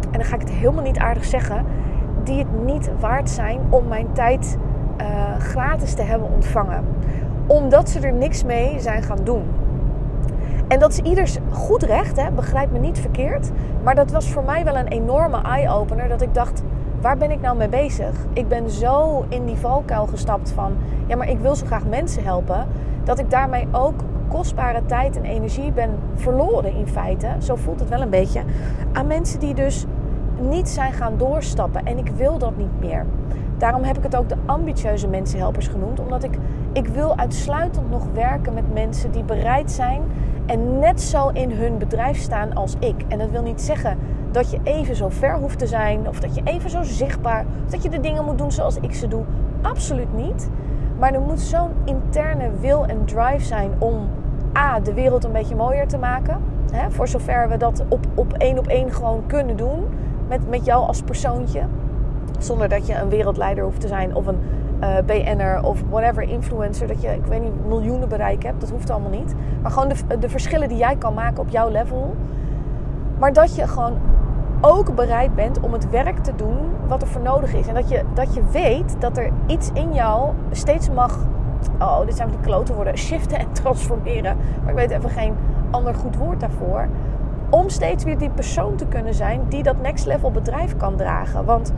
en 0.00 0.18
dan 0.18 0.24
ga 0.24 0.34
ik 0.34 0.40
het 0.40 0.50
helemaal 0.50 0.84
niet 0.84 0.98
aardig 0.98 1.24
zeggen, 1.24 1.64
die 2.24 2.38
het 2.38 2.64
niet 2.64 2.90
waard 3.00 3.30
zijn 3.30 3.60
om 3.70 3.88
mijn 3.88 4.12
tijd 4.12 4.58
uh, 5.00 5.36
gratis 5.38 5.94
te 5.94 6.02
hebben 6.02 6.30
ontvangen. 6.30 6.84
Omdat 7.46 7.88
ze 7.90 8.00
er 8.00 8.12
niks 8.12 8.44
mee 8.44 8.80
zijn 8.80 9.02
gaan 9.02 9.24
doen. 9.24 9.42
En 10.68 10.78
dat 10.78 10.90
is 10.90 10.98
ieders 10.98 11.38
goed 11.50 11.82
recht, 11.82 12.16
hè? 12.16 12.30
begrijp 12.30 12.70
me 12.72 12.78
niet 12.78 12.98
verkeerd. 12.98 13.50
Maar 13.82 13.94
dat 13.94 14.10
was 14.10 14.30
voor 14.30 14.44
mij 14.44 14.64
wel 14.64 14.76
een 14.76 14.88
enorme 14.88 15.42
eye-opener. 15.42 16.08
Dat 16.08 16.22
ik 16.22 16.34
dacht, 16.34 16.62
waar 17.00 17.16
ben 17.16 17.30
ik 17.30 17.40
nou 17.40 17.56
mee 17.56 17.68
bezig? 17.68 18.14
Ik 18.32 18.48
ben 18.48 18.70
zo 18.70 19.24
in 19.28 19.44
die 19.44 19.56
valkuil 19.56 20.06
gestapt 20.06 20.50
van, 20.50 20.76
ja, 21.06 21.16
maar 21.16 21.28
ik 21.30 21.38
wil 21.38 21.54
zo 21.54 21.66
graag 21.66 21.86
mensen 21.86 22.24
helpen, 22.24 22.66
dat 23.04 23.18
ik 23.18 23.30
daarmee 23.30 23.68
ook 23.72 24.04
kostbare 24.28 24.86
tijd 24.86 25.16
en 25.16 25.24
energie 25.24 25.72
ben 25.72 25.90
verloren 26.14 26.74
in 26.74 26.86
feite. 26.86 27.28
Zo 27.38 27.56
voelt 27.56 27.80
het 27.80 27.88
wel 27.88 28.00
een 28.00 28.10
beetje. 28.10 28.42
Aan 28.92 29.06
mensen 29.06 29.40
die 29.40 29.54
dus 29.54 29.86
niet 30.40 30.68
zijn 30.68 30.92
gaan 30.92 31.16
doorstappen. 31.16 31.86
En 31.86 31.98
ik 31.98 32.08
wil 32.08 32.38
dat 32.38 32.56
niet 32.56 32.80
meer. 32.80 33.06
Daarom 33.56 33.82
heb 33.82 33.96
ik 33.96 34.02
het 34.02 34.16
ook 34.16 34.28
de 34.28 34.36
ambitieuze 34.46 35.08
mensenhelpers 35.08 35.68
genoemd. 35.68 36.00
Omdat 36.00 36.24
ik, 36.24 36.38
ik 36.72 36.86
wil 36.86 37.16
uitsluitend 37.16 37.90
nog 37.90 38.06
werken 38.14 38.54
met 38.54 38.72
mensen 38.72 39.10
die 39.10 39.22
bereid 39.22 39.70
zijn 39.70 40.02
en 40.46 40.78
net 40.78 41.00
zo 41.00 41.28
in 41.28 41.50
hun 41.50 41.78
bedrijf 41.78 42.18
staan 42.18 42.54
als 42.54 42.74
ik. 42.78 43.04
En 43.08 43.18
dat 43.18 43.30
wil 43.30 43.42
niet 43.42 43.60
zeggen 43.60 43.98
dat 44.30 44.50
je 44.50 44.58
even 44.62 44.96
zo 44.96 45.08
ver 45.08 45.36
hoeft 45.36 45.58
te 45.58 45.66
zijn, 45.66 46.08
of 46.08 46.20
dat 46.20 46.34
je 46.34 46.40
even 46.44 46.70
zo 46.70 46.82
zichtbaar, 46.82 47.44
of 47.64 47.70
dat 47.70 47.82
je 47.82 47.88
de 47.88 48.00
dingen 48.00 48.24
moet 48.24 48.38
doen 48.38 48.52
zoals 48.52 48.76
ik 48.80 48.94
ze 48.94 49.08
doe. 49.08 49.24
Absoluut 49.62 50.14
niet. 50.14 50.50
Maar 50.98 51.14
er 51.14 51.20
moet 51.20 51.40
zo'n 51.40 51.70
interne 51.84 52.50
wil 52.60 52.86
en 52.86 53.04
drive 53.04 53.44
zijn 53.44 53.70
om 53.78 54.08
A, 54.56 54.80
de 54.80 54.94
wereld 54.94 55.24
een 55.24 55.32
beetje 55.32 55.56
mooier 55.56 55.88
te 55.88 55.98
maken. 55.98 56.40
Hè, 56.72 56.90
voor 56.90 57.08
zover 57.08 57.48
we 57.48 57.56
dat 57.56 57.84
op, 57.88 58.06
op 58.14 58.32
één 58.32 58.58
op 58.58 58.66
één 58.66 58.92
gewoon 58.92 59.22
kunnen 59.26 59.56
doen. 59.56 59.84
Met, 60.28 60.48
met 60.48 60.64
jou 60.64 60.86
als 60.86 61.02
persoontje. 61.02 61.62
Zonder 62.38 62.68
dat 62.68 62.86
je 62.86 62.94
een 62.94 63.08
wereldleider 63.08 63.64
hoeft 63.64 63.80
te 63.80 63.88
zijn 63.88 64.14
of 64.14 64.26
een 64.26 64.38
uh, 64.80 64.96
BN'er 65.06 65.62
of 65.62 65.82
whatever 65.90 66.22
influencer. 66.22 66.86
Dat 66.86 67.02
je, 67.02 67.08
ik 67.08 67.24
weet 67.24 67.42
niet, 67.42 67.66
miljoenen 67.66 68.08
bereik 68.08 68.42
hebt. 68.42 68.60
Dat 68.60 68.70
hoeft 68.70 68.90
allemaal 68.90 69.10
niet. 69.10 69.34
Maar 69.62 69.70
gewoon 69.70 69.88
de, 69.88 70.18
de 70.18 70.28
verschillen 70.28 70.68
die 70.68 70.78
jij 70.78 70.96
kan 70.96 71.14
maken 71.14 71.42
op 71.42 71.48
jouw 71.48 71.70
level. 71.70 72.14
Maar 73.18 73.32
dat 73.32 73.54
je 73.54 73.66
gewoon 73.66 73.92
ook 74.60 74.94
bereid 74.94 75.34
bent 75.34 75.60
om 75.60 75.72
het 75.72 75.90
werk 75.90 76.18
te 76.18 76.34
doen 76.36 76.58
wat 76.86 77.02
er 77.02 77.08
voor 77.08 77.22
nodig 77.22 77.54
is. 77.54 77.66
En 77.66 77.74
dat 77.74 77.88
je, 77.88 78.02
dat 78.14 78.34
je 78.34 78.42
weet 78.52 78.96
dat 79.00 79.16
er 79.16 79.30
iets 79.46 79.70
in 79.72 79.92
jou 79.92 80.32
steeds 80.50 80.90
mag. 80.90 81.18
Oh, 81.78 82.06
dit 82.06 82.16
zijn 82.16 82.28
die 82.28 82.40
klote 82.40 82.74
woorden. 82.74 82.98
Shiften 83.08 83.38
en 83.38 83.52
transformeren. 83.52 84.36
Maar 84.60 84.70
ik 84.70 84.78
weet 84.78 84.90
even 84.90 85.10
geen 85.10 85.34
ander 85.70 85.94
goed 85.94 86.16
woord 86.16 86.40
daarvoor. 86.40 86.88
Om 87.50 87.68
steeds 87.68 88.04
weer 88.04 88.18
die 88.18 88.30
persoon 88.30 88.76
te 88.76 88.86
kunnen 88.86 89.14
zijn 89.14 89.40
die 89.48 89.62
dat 89.62 89.80
next 89.80 90.06
level 90.06 90.30
bedrijf 90.30 90.76
kan 90.76 90.96
dragen. 90.96 91.44
Want 91.44 91.72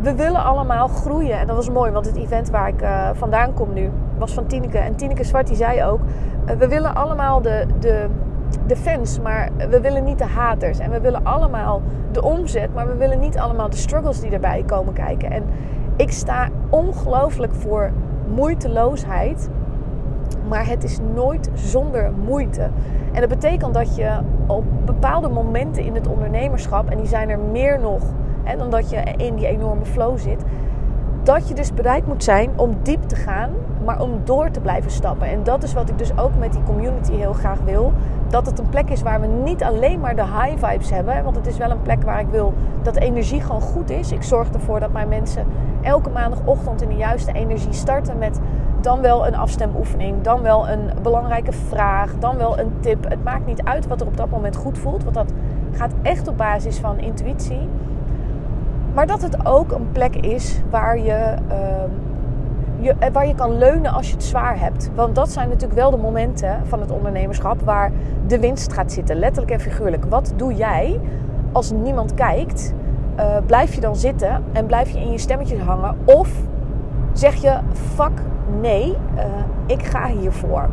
we 0.00 0.14
willen 0.14 0.44
allemaal 0.44 0.88
groeien. 0.88 1.38
En 1.38 1.46
dat 1.46 1.56
was 1.56 1.70
mooi, 1.70 1.90
want 1.90 2.06
het 2.06 2.16
event 2.16 2.50
waar 2.50 2.68
ik 2.68 2.82
uh, 2.82 3.08
vandaan 3.14 3.54
kom 3.54 3.72
nu 3.72 3.90
was 4.18 4.32
van 4.32 4.46
Tineke. 4.46 4.78
En 4.78 4.96
Tineke 4.96 5.24
Zwart 5.24 5.46
die 5.46 5.56
zei 5.56 5.84
ook: 5.84 6.00
uh, 6.00 6.54
We 6.56 6.68
willen 6.68 6.94
allemaal 6.94 7.42
de, 7.42 7.66
de 7.78 8.06
de 8.66 8.76
fans, 8.76 9.20
maar 9.20 9.48
we 9.70 9.80
willen 9.80 10.04
niet 10.04 10.18
de 10.18 10.24
haters. 10.24 10.78
En 10.78 10.90
we 10.90 11.00
willen 11.00 11.24
allemaal 11.24 11.82
de 12.12 12.22
omzet, 12.22 12.74
maar 12.74 12.86
we 12.86 12.94
willen 12.94 13.20
niet 13.20 13.38
allemaal 13.38 13.70
de 13.70 13.76
struggles 13.76 14.20
die 14.20 14.30
erbij 14.30 14.62
komen 14.66 14.92
kijken. 14.92 15.30
En 15.30 15.44
ik 15.96 16.12
sta 16.12 16.48
ongelooflijk 16.70 17.54
voor 17.54 17.90
moeiteloosheid. 18.34 19.48
Maar 20.48 20.66
het 20.66 20.84
is 20.84 20.98
nooit 21.14 21.50
zonder 21.54 22.12
moeite. 22.24 22.70
En 23.12 23.20
dat 23.20 23.28
betekent 23.28 23.74
dat 23.74 23.96
je 23.96 24.18
op 24.46 24.64
bepaalde 24.84 25.28
momenten 25.28 25.84
in 25.84 25.94
het 25.94 26.06
ondernemerschap, 26.06 26.90
en 26.90 26.96
die 26.96 27.06
zijn 27.06 27.30
er 27.30 27.38
meer 27.38 27.80
nog 27.80 28.02
hè, 28.42 28.56
dan 28.56 28.70
dat 28.70 28.90
je 28.90 28.96
in 29.16 29.34
die 29.34 29.46
enorme 29.46 29.84
flow 29.84 30.18
zit, 30.18 30.44
dat 31.22 31.48
je 31.48 31.54
dus 31.54 31.74
bereid 31.74 32.06
moet 32.06 32.24
zijn 32.24 32.50
om 32.56 32.76
diep 32.82 33.02
te 33.02 33.16
gaan, 33.16 33.50
maar 33.84 34.00
om 34.00 34.20
door 34.24 34.50
te 34.50 34.60
blijven 34.60 34.90
stappen. 34.90 35.28
En 35.28 35.42
dat 35.42 35.62
is 35.62 35.72
wat 35.72 35.88
ik 35.88 35.98
dus 35.98 36.18
ook 36.18 36.38
met 36.38 36.52
die 36.52 36.62
community 36.62 37.12
heel 37.12 37.32
graag 37.32 37.58
wil. 37.64 37.92
Dat 38.28 38.46
het 38.46 38.58
een 38.58 38.68
plek 38.68 38.90
is 38.90 39.02
waar 39.02 39.20
we 39.20 39.26
niet 39.26 39.62
alleen 39.62 40.00
maar 40.00 40.16
de 40.16 40.24
high 40.24 40.66
vibes 40.66 40.90
hebben. 40.90 41.24
Want 41.24 41.36
het 41.36 41.46
is 41.46 41.56
wel 41.56 41.70
een 41.70 41.82
plek 41.82 42.02
waar 42.02 42.20
ik 42.20 42.28
wil 42.30 42.54
dat 42.82 42.94
de 42.94 43.00
energie 43.00 43.40
gewoon 43.40 43.60
goed 43.60 43.90
is. 43.90 44.12
Ik 44.12 44.22
zorg 44.22 44.50
ervoor 44.50 44.80
dat 44.80 44.92
mijn 44.92 45.08
mensen 45.08 45.46
elke 45.82 46.10
maandagochtend 46.10 46.82
in 46.82 46.88
de 46.88 46.96
juiste 46.96 47.32
energie 47.32 47.72
starten 47.72 48.18
met 48.18 48.40
dan 48.80 49.00
wel 49.00 49.26
een 49.26 49.36
afstemoefening, 49.36 50.22
dan 50.22 50.42
wel 50.42 50.68
een 50.68 50.90
belangrijke 51.02 51.52
vraag, 51.52 52.18
dan 52.18 52.36
wel 52.36 52.58
een 52.58 52.72
tip. 52.80 53.08
Het 53.08 53.24
maakt 53.24 53.46
niet 53.46 53.62
uit 53.62 53.86
wat 53.86 54.00
er 54.00 54.06
op 54.06 54.16
dat 54.16 54.30
moment 54.30 54.56
goed 54.56 54.78
voelt, 54.78 55.02
want 55.02 55.14
dat 55.14 55.32
gaat 55.72 55.92
echt 56.02 56.28
op 56.28 56.36
basis 56.36 56.78
van 56.78 56.98
intuïtie. 56.98 57.68
Maar 58.94 59.06
dat 59.06 59.22
het 59.22 59.46
ook 59.46 59.72
een 59.72 59.92
plek 59.92 60.16
is 60.16 60.60
waar 60.70 60.98
je, 60.98 61.34
je, 62.80 62.94
eh, 62.98 63.12
waar 63.12 63.26
je 63.26 63.34
kan 63.34 63.58
leunen 63.58 63.92
als 63.92 64.06
je 64.06 64.14
het 64.14 64.24
zwaar 64.24 64.58
hebt. 64.58 64.90
Want 64.94 65.14
dat 65.14 65.30
zijn 65.30 65.48
natuurlijk 65.48 65.80
wel 65.80 65.90
de 65.90 65.96
momenten 65.96 66.66
van 66.66 66.80
het 66.80 66.90
ondernemerschap 66.90 67.60
waar 67.60 67.90
de 68.26 68.38
winst 68.38 68.72
gaat 68.72 68.92
zitten, 68.92 69.16
letterlijk 69.16 69.52
en 69.52 69.60
figuurlijk. 69.60 70.04
Wat 70.04 70.32
doe 70.36 70.54
jij 70.54 71.00
als 71.52 71.70
niemand 71.70 72.14
kijkt? 72.14 72.74
Uh, 73.18 73.36
blijf 73.46 73.74
je 73.74 73.80
dan 73.80 73.96
zitten 73.96 74.44
en 74.52 74.66
blijf 74.66 74.90
je 74.90 74.98
in 74.98 75.12
je 75.12 75.18
stemmetjes 75.18 75.60
hangen? 75.60 75.96
Of 76.04 76.30
zeg 77.12 77.34
je: 77.34 77.58
fuck 77.72 78.22
nee, 78.60 78.96
uh, 79.16 79.22
ik 79.66 79.82
ga 79.82 80.06
hiervoor. 80.06 80.68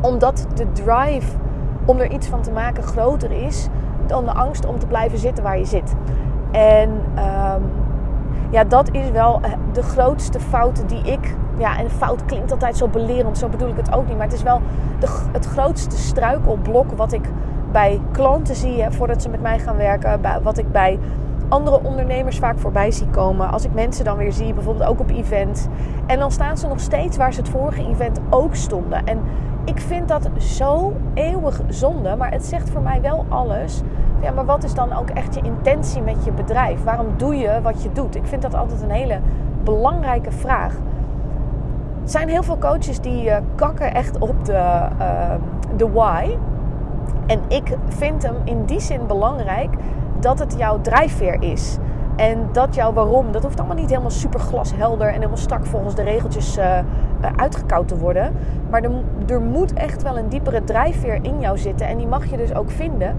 Omdat 0.00 0.46
de 0.54 0.72
drive 0.72 1.36
om 1.84 1.98
er 1.98 2.10
iets 2.10 2.26
van 2.26 2.42
te 2.42 2.50
maken 2.50 2.82
groter 2.82 3.32
is 3.32 3.68
dan 4.06 4.24
de 4.24 4.32
angst 4.32 4.66
om 4.66 4.78
te 4.78 4.86
blijven 4.86 5.18
zitten 5.18 5.44
waar 5.44 5.58
je 5.58 5.64
zit. 5.64 5.94
En 6.50 6.90
um, 6.90 7.62
ja, 8.50 8.64
dat 8.64 8.90
is 8.92 9.10
wel 9.10 9.40
eh, 9.42 9.52
de 9.72 9.82
grootste 9.82 10.40
fout 10.40 10.88
die 10.88 11.02
ik. 11.02 11.36
Ja, 11.58 11.78
en 11.78 11.90
fout 11.90 12.24
klinkt 12.24 12.52
altijd 12.52 12.76
zo 12.76 12.88
belerend, 12.88 13.38
zo 13.38 13.48
bedoel 13.48 13.68
ik 13.68 13.76
het 13.76 13.92
ook 13.92 14.06
niet. 14.06 14.16
Maar 14.16 14.26
het 14.26 14.34
is 14.34 14.42
wel 14.42 14.60
de, 14.98 15.28
het 15.32 15.46
grootste 15.46 15.96
struikelblok 15.96 16.92
wat 16.92 17.12
ik 17.12 17.28
bij 17.72 18.00
klanten 18.12 18.54
zie 18.54 18.84
voordat 18.90 19.22
ze 19.22 19.28
met 19.28 19.42
mij 19.42 19.58
gaan 19.58 19.76
werken. 19.76 20.42
Wat 20.42 20.58
ik 20.58 20.72
bij 20.72 20.98
andere 21.50 21.80
ondernemers 21.82 22.38
vaak 22.38 22.58
voorbij 22.58 22.90
zie 22.90 23.06
komen. 23.06 23.50
Als 23.50 23.64
ik 23.64 23.72
mensen 23.74 24.04
dan 24.04 24.16
weer 24.16 24.32
zie, 24.32 24.54
bijvoorbeeld 24.54 24.88
ook 24.88 25.00
op 25.00 25.10
events. 25.10 25.66
En 26.06 26.18
dan 26.18 26.30
staan 26.30 26.58
ze 26.58 26.66
nog 26.66 26.80
steeds 26.80 27.16
waar 27.16 27.32
ze 27.32 27.40
het 27.40 27.48
vorige 27.48 27.86
event 27.86 28.20
ook 28.30 28.54
stonden. 28.54 29.06
En 29.06 29.20
ik 29.64 29.80
vind 29.80 30.08
dat 30.08 30.28
zo 30.38 30.92
eeuwig 31.14 31.60
zonde. 31.68 32.16
Maar 32.16 32.30
het 32.30 32.44
zegt 32.44 32.70
voor 32.70 32.82
mij 32.82 33.00
wel 33.00 33.26
alles. 33.28 33.82
Ja, 34.22 34.30
maar 34.30 34.44
wat 34.44 34.64
is 34.64 34.74
dan 34.74 34.92
ook 34.92 35.10
echt 35.10 35.34
je 35.34 35.40
intentie 35.42 36.02
met 36.02 36.24
je 36.24 36.32
bedrijf? 36.32 36.84
Waarom 36.84 37.06
doe 37.16 37.36
je 37.36 37.60
wat 37.62 37.82
je 37.82 37.92
doet? 37.92 38.16
Ik 38.16 38.26
vind 38.26 38.42
dat 38.42 38.54
altijd 38.54 38.82
een 38.82 38.90
hele 38.90 39.20
belangrijke 39.64 40.32
vraag. 40.32 40.74
Er 42.02 42.10
zijn 42.10 42.28
heel 42.28 42.42
veel 42.42 42.58
coaches 42.58 43.00
die 43.00 43.24
uh, 43.24 43.36
kakken 43.54 43.94
echt 43.94 44.18
op 44.18 44.44
de, 44.44 44.88
uh, 45.00 45.34
de 45.76 45.90
why. 45.90 46.36
En 47.26 47.40
ik 47.48 47.76
vind 47.88 48.22
hem 48.22 48.34
in 48.44 48.64
die 48.64 48.80
zin 48.80 49.06
belangrijk 49.06 49.74
dat 50.20 50.38
het 50.38 50.54
jouw 50.58 50.80
drijfveer 50.80 51.42
is. 51.42 51.78
En 52.16 52.48
dat 52.52 52.74
jouw 52.74 52.92
waarom, 52.92 53.32
dat 53.32 53.42
hoeft 53.42 53.58
allemaal 53.58 53.76
niet 53.76 53.88
helemaal 53.88 54.10
super 54.10 54.40
glashelder 54.40 55.06
en 55.06 55.14
helemaal 55.14 55.36
strak 55.36 55.66
volgens 55.66 55.94
de 55.94 56.02
regeltjes 56.02 56.58
uh, 56.58 56.78
uitgekoud 57.36 57.88
te 57.88 57.98
worden. 57.98 58.32
Maar 58.70 58.82
er, 58.82 58.90
er 59.26 59.40
moet 59.40 59.72
echt 59.72 60.02
wel 60.02 60.18
een 60.18 60.28
diepere 60.28 60.64
drijfveer 60.64 61.18
in 61.22 61.40
jou 61.40 61.58
zitten. 61.58 61.86
En 61.86 61.96
die 61.96 62.06
mag 62.06 62.30
je 62.30 62.36
dus 62.36 62.54
ook 62.54 62.70
vinden 62.70 63.16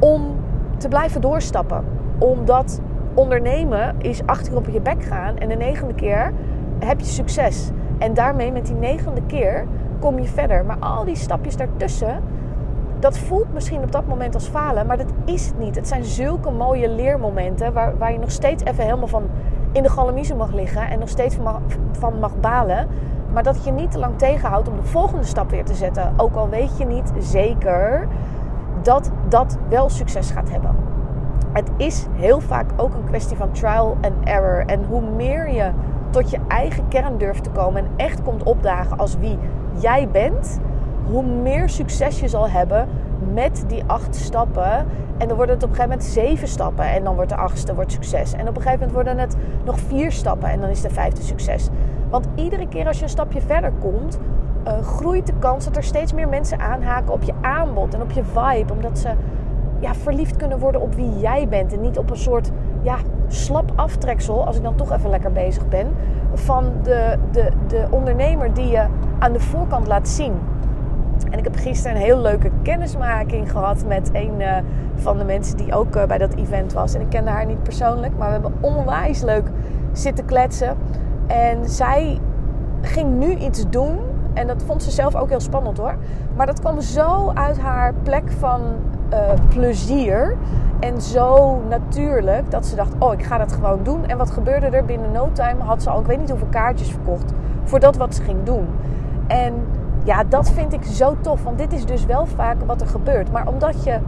om 0.00 0.36
te 0.76 0.88
blijven 0.88 1.20
doorstappen. 1.20 1.84
Omdat 2.18 2.80
ondernemen 3.14 3.94
is 3.98 4.26
achter 4.26 4.56
op 4.56 4.66
je 4.68 4.80
bek 4.80 5.02
gaan 5.02 5.38
en 5.38 5.48
de 5.48 5.54
negende 5.54 5.94
keer 5.94 6.32
heb 6.78 7.00
je 7.00 7.06
succes. 7.06 7.70
En 7.98 8.14
daarmee 8.14 8.52
met 8.52 8.66
die 8.66 8.74
negende 8.74 9.22
keer 9.26 9.66
kom 10.00 10.18
je 10.18 10.28
verder. 10.28 10.64
Maar 10.64 10.78
al 10.78 11.04
die 11.04 11.16
stapjes 11.16 11.56
daartussen, 11.56 12.22
dat 12.98 13.18
voelt 13.18 13.52
misschien 13.52 13.82
op 13.82 13.92
dat 13.92 14.06
moment 14.06 14.34
als 14.34 14.46
falen, 14.46 14.86
maar 14.86 14.96
dat 14.96 15.12
is 15.24 15.46
het 15.46 15.58
niet. 15.58 15.76
Het 15.76 15.88
zijn 15.88 16.04
zulke 16.04 16.50
mooie 16.50 16.88
leermomenten 16.88 17.72
waar, 17.72 17.98
waar 17.98 18.12
je 18.12 18.18
nog 18.18 18.30
steeds 18.30 18.64
even 18.64 18.84
helemaal 18.84 19.08
van 19.08 19.22
in 19.72 19.82
de 19.82 19.88
galamiezen 19.88 20.36
mag 20.36 20.52
liggen 20.52 20.90
en 20.90 20.98
nog 20.98 21.08
steeds 21.08 21.34
van 21.34 21.62
van 21.92 22.18
mag 22.18 22.40
balen. 22.40 22.88
Maar 23.32 23.42
dat 23.42 23.64
je 23.64 23.70
niet 23.70 23.90
te 23.90 23.98
lang 23.98 24.18
tegenhoudt 24.18 24.68
om 24.68 24.76
de 24.76 24.82
volgende 24.82 25.24
stap 25.24 25.50
weer 25.50 25.64
te 25.64 25.74
zetten. 25.74 26.12
Ook 26.16 26.34
al 26.34 26.48
weet 26.48 26.78
je 26.78 26.84
niet 26.84 27.12
zeker 27.18 28.08
dat 28.82 29.10
dat 29.30 29.58
wel 29.68 29.88
succes 29.88 30.30
gaat 30.30 30.50
hebben. 30.50 30.76
Het 31.52 31.70
is 31.76 32.06
heel 32.12 32.40
vaak 32.40 32.70
ook 32.76 32.94
een 32.94 33.04
kwestie 33.04 33.36
van 33.36 33.52
trial 33.52 33.96
and 34.00 34.14
error. 34.24 34.66
En 34.66 34.84
hoe 34.84 35.02
meer 35.16 35.50
je 35.50 35.70
tot 36.10 36.30
je 36.30 36.38
eigen 36.48 36.88
kern 36.88 37.18
durft 37.18 37.44
te 37.44 37.50
komen 37.50 37.84
en 37.84 37.90
echt 37.96 38.22
komt 38.22 38.42
opdagen 38.42 38.98
als 38.98 39.16
wie 39.18 39.38
jij 39.80 40.08
bent, 40.08 40.60
hoe 41.10 41.24
meer 41.24 41.68
succes 41.68 42.20
je 42.20 42.28
zal 42.28 42.48
hebben 42.48 42.88
met 43.32 43.64
die 43.66 43.82
acht 43.86 44.16
stappen. 44.16 44.86
En 45.18 45.28
dan 45.28 45.36
wordt 45.36 45.52
het 45.52 45.62
op 45.62 45.68
een 45.68 45.76
gegeven 45.76 45.98
moment 45.98 46.04
zeven 46.04 46.48
stappen. 46.48 46.84
En 46.84 47.04
dan 47.04 47.14
wordt 47.14 47.30
de 47.30 47.36
achtste 47.36 47.74
wordt 47.74 47.92
succes. 47.92 48.32
En 48.32 48.48
op 48.48 48.56
een 48.56 48.62
gegeven 48.62 48.86
moment 48.86 48.92
worden 48.92 49.18
het 49.18 49.36
nog 49.64 49.78
vier 49.78 50.12
stappen. 50.12 50.48
En 50.48 50.60
dan 50.60 50.68
is 50.68 50.80
de 50.80 50.90
vijfde 50.90 51.22
succes. 51.22 51.68
Want 52.10 52.28
iedere 52.34 52.68
keer 52.68 52.86
als 52.86 52.96
je 52.96 53.02
een 53.02 53.08
stapje 53.08 53.40
verder 53.40 53.72
komt, 53.80 54.18
uh, 54.66 54.72
groeit 54.80 55.26
de 55.26 55.32
kans 55.38 55.64
dat 55.64 55.76
er 55.76 55.82
steeds 55.82 56.12
meer 56.12 56.28
mensen 56.28 56.60
aanhaken 56.60 57.12
op 57.12 57.22
je 57.22 57.32
aanbod 57.40 57.94
en 57.94 58.02
op 58.02 58.10
je 58.10 58.22
vibe. 58.24 58.72
Omdat 58.72 58.98
ze 58.98 59.08
ja, 59.78 59.94
verliefd 59.94 60.36
kunnen 60.36 60.58
worden 60.58 60.80
op 60.80 60.94
wie 60.94 61.18
jij 61.18 61.48
bent. 61.48 61.72
En 61.72 61.80
niet 61.80 61.98
op 61.98 62.10
een 62.10 62.16
soort 62.16 62.50
ja, 62.82 62.96
slap 63.28 63.72
aftreksel, 63.74 64.46
als 64.46 64.56
ik 64.56 64.62
dan 64.62 64.74
toch 64.74 64.92
even 64.92 65.10
lekker 65.10 65.32
bezig 65.32 65.68
ben, 65.68 65.86
van 66.34 66.72
de, 66.82 67.18
de, 67.30 67.50
de 67.66 67.86
ondernemer 67.90 68.54
die 68.54 68.68
je 68.68 68.86
aan 69.18 69.32
de 69.32 69.40
voorkant 69.40 69.86
laat 69.86 70.08
zien. 70.08 70.32
En 71.30 71.38
ik 71.38 71.44
heb 71.44 71.56
gisteren 71.56 71.96
een 71.96 72.02
heel 72.02 72.20
leuke 72.20 72.50
kennismaking 72.62 73.50
gehad 73.50 73.84
met 73.86 74.10
een 74.12 74.40
uh, 74.40 74.56
van 74.94 75.18
de 75.18 75.24
mensen 75.24 75.56
die 75.56 75.74
ook 75.74 75.96
uh, 75.96 76.04
bij 76.04 76.18
dat 76.18 76.34
event 76.34 76.72
was. 76.72 76.94
En 76.94 77.00
ik 77.00 77.08
kende 77.08 77.30
haar 77.30 77.46
niet 77.46 77.62
persoonlijk, 77.62 78.16
maar 78.16 78.26
we 78.26 78.32
hebben 78.32 78.52
onwijs 78.60 79.22
leuk 79.22 79.50
zitten 79.92 80.24
kletsen. 80.24 80.76
En 81.26 81.68
zij 81.68 82.18
ging 82.80 83.18
nu 83.18 83.34
iets 83.34 83.70
doen 83.70 83.98
en 84.40 84.46
dat 84.46 84.62
vond 84.66 84.82
ze 84.82 84.90
zelf 84.90 85.14
ook 85.14 85.28
heel 85.28 85.40
spannend 85.40 85.78
hoor. 85.78 85.94
Maar 86.36 86.46
dat 86.46 86.60
kwam 86.60 86.80
zo 86.80 87.30
uit 87.34 87.58
haar 87.58 87.94
plek 88.02 88.32
van 88.38 88.60
uh, 89.12 89.18
plezier. 89.48 90.36
En 90.80 91.00
zo 91.00 91.60
natuurlijk 91.68 92.50
dat 92.50 92.66
ze 92.66 92.76
dacht: 92.76 92.92
Oh, 92.98 93.12
ik 93.12 93.24
ga 93.24 93.38
dat 93.38 93.52
gewoon 93.52 93.82
doen. 93.82 94.06
En 94.06 94.18
wat 94.18 94.30
gebeurde 94.30 94.66
er? 94.66 94.84
Binnen 94.84 95.12
no 95.12 95.28
time 95.32 95.62
had 95.62 95.82
ze 95.82 95.90
al, 95.90 96.00
ik 96.00 96.06
weet 96.06 96.18
niet 96.18 96.30
hoeveel 96.30 96.48
kaartjes 96.50 96.90
verkocht. 96.90 97.32
voor 97.64 97.80
dat 97.80 97.96
wat 97.96 98.14
ze 98.14 98.22
ging 98.22 98.42
doen. 98.44 98.68
En 99.26 99.54
ja, 100.04 100.24
dat 100.24 100.50
vind 100.50 100.72
ik 100.72 100.84
zo 100.84 101.16
tof. 101.20 101.42
Want 101.42 101.58
dit 101.58 101.72
is 101.72 101.86
dus 101.86 102.04
wel 102.04 102.26
vaak 102.26 102.56
wat 102.66 102.80
er 102.80 102.86
gebeurt. 102.86 103.32
Maar 103.32 103.48
omdat 103.48 103.84
je 103.84 103.98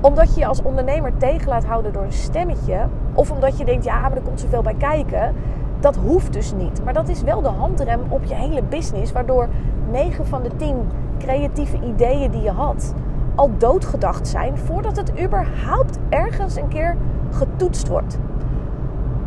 omdat 0.00 0.34
je 0.34 0.40
je 0.40 0.46
als 0.46 0.62
ondernemer 0.62 1.16
tegen 1.16 1.48
laat 1.48 1.64
houden 1.64 1.92
door 1.92 2.02
een 2.02 2.12
stemmetje. 2.12 2.86
Of 3.14 3.30
omdat 3.30 3.58
je 3.58 3.64
denkt, 3.64 3.84
ja, 3.84 4.00
maar 4.00 4.16
er 4.16 4.22
komt 4.22 4.40
zoveel 4.40 4.62
bij 4.62 4.74
kijken. 4.74 5.34
Dat 5.80 5.96
hoeft 5.96 6.32
dus 6.32 6.52
niet. 6.52 6.84
Maar 6.84 6.94
dat 6.94 7.08
is 7.08 7.22
wel 7.22 7.42
de 7.42 7.48
handrem 7.48 8.00
op 8.08 8.24
je 8.24 8.34
hele 8.34 8.62
business. 8.62 9.12
Waardoor 9.12 9.48
9 9.90 10.26
van 10.26 10.42
de 10.42 10.50
10 10.56 10.76
creatieve 11.18 11.78
ideeën 11.82 12.30
die 12.30 12.42
je 12.42 12.50
had 12.50 12.94
al 13.38 13.50
doodgedacht 13.58 14.28
zijn 14.28 14.58
voordat 14.58 14.96
het 14.96 15.20
überhaupt 15.22 15.98
ergens 16.08 16.56
een 16.56 16.68
keer 16.68 16.96
getoetst 17.30 17.88
wordt. 17.88 18.18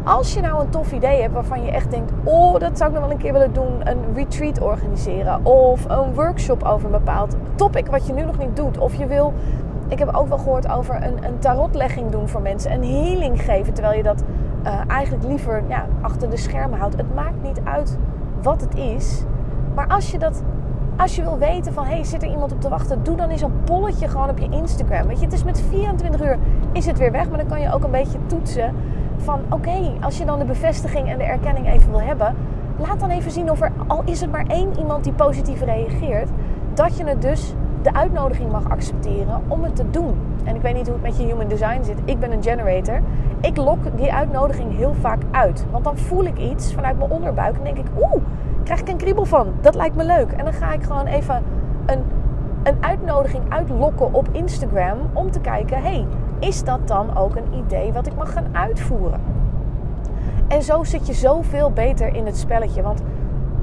Als 0.03 0.33
je 0.33 0.41
nou 0.41 0.61
een 0.61 0.69
tof 0.69 0.91
idee 0.91 1.21
hebt 1.21 1.33
waarvan 1.33 1.63
je 1.63 1.71
echt 1.71 1.91
denkt: 1.91 2.11
Oh, 2.23 2.59
dat 2.59 2.77
zou 2.77 2.89
ik 2.89 2.95
nog 2.95 3.05
wel 3.05 3.15
een 3.15 3.21
keer 3.21 3.33
willen 3.33 3.53
doen. 3.53 3.87
Een 3.89 3.99
retreat 4.15 4.61
organiseren. 4.61 5.45
Of 5.45 5.85
een 5.89 6.13
workshop 6.13 6.63
over 6.63 6.85
een 6.85 6.91
bepaald 6.91 7.35
topic 7.55 7.87
wat 7.87 8.07
je 8.07 8.13
nu 8.13 8.21
nog 8.21 8.37
niet 8.37 8.55
doet. 8.55 8.77
Of 8.77 8.95
je 8.95 9.05
wil. 9.05 9.33
Ik 9.87 9.99
heb 9.99 10.15
ook 10.15 10.27
wel 10.27 10.37
gehoord 10.37 10.71
over 10.71 10.95
een, 10.95 11.25
een 11.25 11.39
tarotlegging 11.39 12.11
doen 12.11 12.29
voor 12.29 12.41
mensen. 12.41 12.71
Een 12.71 12.83
healing 12.83 13.41
geven 13.41 13.73
terwijl 13.73 13.97
je 13.97 14.03
dat 14.03 14.23
uh, 14.63 14.79
eigenlijk 14.87 15.23
liever 15.23 15.63
ja, 15.67 15.85
achter 16.01 16.29
de 16.29 16.37
schermen 16.37 16.79
houdt. 16.79 16.97
Het 16.97 17.15
maakt 17.15 17.43
niet 17.43 17.61
uit 17.63 17.97
wat 18.41 18.61
het 18.61 18.75
is. 18.75 19.23
Maar 19.75 19.87
als 19.87 20.11
je 20.11 20.17
dat 20.17 20.43
als 20.97 21.15
je 21.15 21.21
wil 21.21 21.37
weten 21.37 21.73
van, 21.73 21.85
hey, 21.85 22.03
zit 22.03 22.23
er 22.23 22.29
iemand 22.29 22.51
op 22.51 22.61
te 22.61 22.69
wachten? 22.69 23.03
Doe 23.03 23.15
dan 23.15 23.29
eens 23.29 23.41
een 23.41 23.63
polletje 23.63 24.07
gewoon 24.07 24.29
op 24.29 24.37
je 24.37 24.49
Instagram. 24.49 25.07
Weet 25.07 25.19
je, 25.19 25.25
het 25.25 25.33
is 25.33 25.43
met 25.43 25.61
24 25.69 26.21
uur 26.21 26.37
is 26.71 26.85
het 26.85 26.97
weer 26.97 27.11
weg. 27.11 27.29
Maar 27.29 27.37
dan 27.37 27.47
kan 27.47 27.61
je 27.61 27.73
ook 27.73 27.83
een 27.83 27.91
beetje 27.91 28.17
toetsen 28.25 28.75
van, 29.17 29.39
oké, 29.49 29.91
als 30.01 30.17
je 30.17 30.25
dan 30.25 30.39
de 30.39 30.45
bevestiging 30.45 31.09
en 31.09 31.17
de 31.17 31.23
erkenning 31.23 31.67
even 31.67 31.89
wil 31.89 32.01
hebben. 32.01 32.35
Laat 32.77 32.99
dan 32.99 33.09
even 33.09 33.31
zien 33.31 33.51
of 33.51 33.61
er, 33.61 33.71
al 33.87 34.01
is 34.05 34.21
het 34.21 34.31
maar 34.31 34.45
één 34.47 34.79
iemand 34.79 35.03
die 35.03 35.13
positief 35.13 35.61
reageert. 35.61 36.29
Dat 36.73 36.97
je 36.97 37.03
het 37.03 37.21
dus 37.21 37.53
de 37.81 37.93
uitnodiging 37.93 38.51
mag 38.51 38.69
accepteren 38.69 39.41
om 39.47 39.63
het 39.63 39.75
te 39.75 39.89
doen. 39.89 40.17
En 40.43 40.55
ik 40.55 40.61
weet 40.61 40.73
niet 40.73 40.85
hoe 40.85 40.95
het 40.95 41.03
met 41.03 41.17
je 41.17 41.23
human 41.23 41.47
design 41.47 41.83
zit. 41.83 41.97
Ik 42.05 42.19
ben 42.19 42.31
een 42.31 42.43
generator. 42.43 42.99
Ik 43.41 43.57
lok 43.57 43.97
die 43.97 44.13
uitnodiging 44.13 44.77
heel 44.77 44.93
vaak 44.93 45.21
uit. 45.31 45.65
Want 45.71 45.83
dan 45.83 45.97
voel 45.97 46.23
ik 46.23 46.37
iets 46.37 46.73
vanuit 46.73 46.97
mijn 46.97 47.11
onderbuik 47.11 47.57
en 47.57 47.63
denk 47.63 47.77
ik, 47.77 47.85
oeh, 48.01 48.23
krijg 48.63 48.79
ik 48.79 48.89
een 48.89 48.97
kriebel 48.97 49.25
van. 49.25 49.47
Dat 49.61 49.75
lijkt 49.75 49.95
me 49.95 50.03
leuk. 50.03 50.31
En 50.31 50.43
dan 50.43 50.53
ga 50.53 50.73
ik 50.73 50.83
gewoon 50.83 51.05
even 51.05 51.43
een, 51.85 52.03
een 52.63 52.75
uitnodiging 52.79 53.43
uitlokken 53.49 54.13
op 54.13 54.27
Instagram 54.31 54.97
om 55.13 55.31
te 55.31 55.39
kijken: 55.39 55.81
hey, 55.81 56.05
is 56.39 56.63
dat 56.63 56.87
dan 56.87 57.17
ook 57.17 57.35
een 57.35 57.53
idee 57.53 57.93
wat 57.93 58.07
ik 58.07 58.15
mag 58.15 58.33
gaan 58.33 58.47
uitvoeren? 58.51 59.21
En 60.47 60.63
zo 60.63 60.83
zit 60.83 61.07
je 61.07 61.13
zoveel 61.13 61.71
beter 61.71 62.15
in 62.15 62.25
het 62.25 62.37
spelletje. 62.37 62.81
Want 62.81 63.01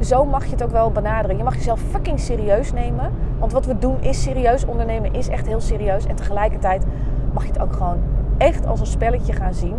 zo 0.00 0.25
mag 0.25 0.44
je 0.44 0.50
het 0.50 0.62
ook 0.62 0.70
wel 0.70 0.90
benaderen. 0.90 1.37
Je 1.37 1.44
mag 1.44 1.54
jezelf 1.54 1.80
fucking 1.80 2.20
serieus 2.20 2.73
nemen. 2.73 3.11
Want 3.38 3.52
wat 3.52 3.66
we 3.66 3.78
doen 3.78 3.97
is 4.00 4.23
serieus. 4.23 4.66
Ondernemen 4.66 5.14
is 5.14 5.28
echt 5.28 5.47
heel 5.47 5.61
serieus. 5.61 6.06
En 6.06 6.16
tegelijkertijd 6.16 6.85
mag 7.32 7.42
je 7.42 7.52
het 7.52 7.61
ook 7.61 7.73
gewoon 7.73 7.99
echt 8.38 8.66
als 8.66 8.80
een 8.80 8.87
spelletje 8.87 9.33
gaan 9.33 9.54
zien. 9.54 9.76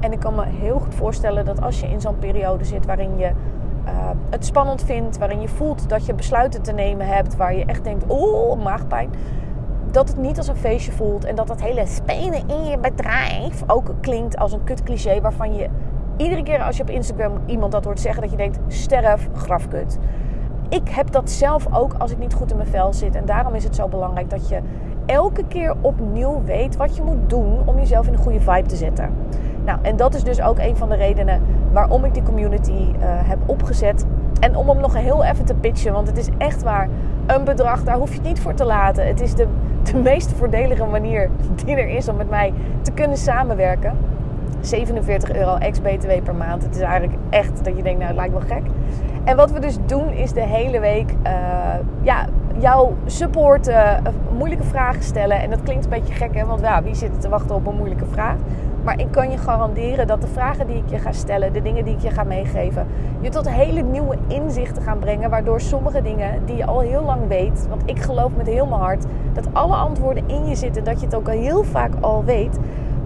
En 0.00 0.12
ik 0.12 0.20
kan 0.20 0.34
me 0.34 0.44
heel 0.46 0.78
goed 0.78 0.94
voorstellen 0.94 1.44
dat 1.44 1.62
als 1.62 1.80
je 1.80 1.86
in 1.86 2.00
zo'n 2.00 2.18
periode 2.18 2.64
zit 2.64 2.86
waarin 2.86 3.18
je 3.18 3.30
uh, 3.86 4.10
het 4.30 4.46
spannend 4.46 4.82
vindt, 4.82 5.18
waarin 5.18 5.40
je 5.40 5.48
voelt 5.48 5.88
dat 5.88 6.06
je 6.06 6.14
besluiten 6.14 6.62
te 6.62 6.72
nemen 6.72 7.06
hebt, 7.06 7.36
waar 7.36 7.56
je 7.56 7.64
echt 7.64 7.84
denkt, 7.84 8.04
oh, 8.06 8.62
maagpijn, 8.62 9.10
dat 9.90 10.08
het 10.08 10.16
niet 10.16 10.38
als 10.38 10.48
een 10.48 10.56
feestje 10.56 10.92
voelt 10.92 11.24
en 11.24 11.34
dat 11.34 11.46
dat 11.46 11.60
hele 11.60 11.86
spelen 11.86 12.48
in 12.48 12.64
je 12.64 12.78
bedrijf 12.78 13.62
ook 13.66 13.94
klinkt 14.00 14.36
als 14.36 14.52
een 14.52 14.64
kut 14.64 14.82
cliché 14.82 15.20
waarvan 15.20 15.54
je 15.54 15.68
iedere 16.16 16.42
keer 16.42 16.62
als 16.62 16.76
je 16.76 16.82
op 16.82 16.90
Instagram 16.90 17.32
iemand 17.46 17.72
dat 17.72 17.84
hoort 17.84 18.00
zeggen, 18.00 18.22
dat 18.22 18.30
je 18.30 18.36
denkt: 18.36 18.58
sterf, 18.68 19.28
grafkut. 19.34 19.98
Ik 20.68 20.88
heb 20.88 21.10
dat 21.10 21.30
zelf 21.30 21.66
ook 21.74 21.94
als 21.98 22.10
ik 22.10 22.18
niet 22.18 22.34
goed 22.34 22.50
in 22.50 22.56
mijn 22.56 22.68
vel 22.68 22.92
zit. 22.92 23.14
En 23.14 23.24
daarom 23.24 23.54
is 23.54 23.64
het 23.64 23.74
zo 23.74 23.88
belangrijk 23.88 24.30
dat 24.30 24.48
je 24.48 24.60
elke 25.06 25.44
keer 25.48 25.74
opnieuw 25.80 26.42
weet 26.44 26.76
wat 26.76 26.96
je 26.96 27.02
moet 27.02 27.30
doen 27.30 27.58
om 27.64 27.78
jezelf 27.78 28.06
in 28.06 28.12
een 28.12 28.18
goede 28.18 28.40
vibe 28.40 28.68
te 28.68 28.76
zetten. 28.76 29.10
Nou, 29.64 29.78
en 29.82 29.96
dat 29.96 30.14
is 30.14 30.24
dus 30.24 30.40
ook 30.40 30.58
een 30.58 30.76
van 30.76 30.88
de 30.88 30.94
redenen 30.94 31.42
waarom 31.72 32.04
ik 32.04 32.14
die 32.14 32.22
community 32.22 32.70
uh, 32.70 32.86
heb 33.02 33.38
opgezet. 33.46 34.04
En 34.40 34.56
om 34.56 34.68
hem 34.68 34.80
nog 34.80 34.94
heel 34.94 35.24
even 35.24 35.44
te 35.44 35.54
pitchen, 35.54 35.92
want 35.92 36.08
het 36.08 36.16
is 36.16 36.28
echt 36.38 36.62
waar. 36.62 36.88
Een 37.26 37.44
bedrag, 37.44 37.84
daar 37.84 37.96
hoef 37.96 38.08
je 38.08 38.14
het 38.14 38.26
niet 38.26 38.40
voor 38.40 38.54
te 38.54 38.64
laten. 38.64 39.06
Het 39.06 39.20
is 39.20 39.34
de, 39.34 39.46
de 39.82 39.96
meest 39.96 40.32
voordelige 40.32 40.84
manier 40.84 41.30
die 41.64 41.76
er 41.76 41.88
is 41.88 42.08
om 42.08 42.16
met 42.16 42.30
mij 42.30 42.52
te 42.82 42.92
kunnen 42.92 43.16
samenwerken. 43.16 43.96
47 44.60 45.32
euro 45.32 45.56
ex-BTW 45.56 46.10
per 46.24 46.34
maand. 46.34 46.62
Het 46.62 46.74
is 46.74 46.80
eigenlijk 46.80 47.18
echt 47.30 47.64
dat 47.64 47.76
je 47.76 47.82
denkt, 47.82 47.98
nou 47.98 48.06
het 48.06 48.16
lijkt 48.16 48.32
wel 48.32 48.58
gek. 48.58 48.70
En 49.24 49.36
wat 49.36 49.50
we 49.50 49.60
dus 49.60 49.78
doen 49.86 50.12
is 50.12 50.32
de 50.32 50.40
hele 50.40 50.80
week 50.80 51.10
uh, 51.10 51.32
ja, 52.02 52.26
jou 52.58 52.92
supporten, 53.06 53.74
uh, 53.74 54.36
moeilijke 54.36 54.64
vragen 54.64 55.02
stellen. 55.02 55.40
En 55.40 55.50
dat 55.50 55.62
klinkt 55.62 55.84
een 55.84 55.90
beetje 55.90 56.14
gek, 56.14 56.34
hè? 56.34 56.44
want 56.44 56.60
ja, 56.60 56.82
wie 56.82 56.94
zit 56.94 57.20
te 57.20 57.28
wachten 57.28 57.54
op 57.54 57.66
een 57.66 57.76
moeilijke 57.76 58.06
vraag? 58.06 58.36
Maar 58.84 59.00
ik 59.00 59.10
kan 59.10 59.30
je 59.30 59.38
garanderen 59.38 60.06
dat 60.06 60.20
de 60.20 60.26
vragen 60.26 60.66
die 60.66 60.76
ik 60.76 60.90
je 60.90 60.98
ga 60.98 61.12
stellen, 61.12 61.52
de 61.52 61.62
dingen 61.62 61.84
die 61.84 61.94
ik 61.94 62.00
je 62.00 62.10
ga 62.10 62.24
meegeven, 62.24 62.86
je 63.20 63.28
tot 63.28 63.50
hele 63.50 63.82
nieuwe 63.82 64.16
inzichten 64.26 64.82
gaan 64.82 64.98
brengen. 64.98 65.30
Waardoor 65.30 65.60
sommige 65.60 66.02
dingen 66.02 66.44
die 66.44 66.56
je 66.56 66.66
al 66.66 66.80
heel 66.80 67.02
lang 67.02 67.28
weet, 67.28 67.66
want 67.68 67.82
ik 67.84 68.02
geloof 68.02 68.30
met 68.36 68.46
heel 68.46 68.66
mijn 68.66 68.80
hart 68.80 69.04
dat 69.32 69.46
alle 69.52 69.74
antwoorden 69.74 70.28
in 70.28 70.46
je 70.46 70.54
zitten, 70.54 70.84
dat 70.84 71.00
je 71.00 71.06
het 71.06 71.14
ook 71.14 71.28
al 71.28 71.38
heel 71.38 71.64
vaak 71.64 71.92
al 72.00 72.24
weet. 72.24 72.58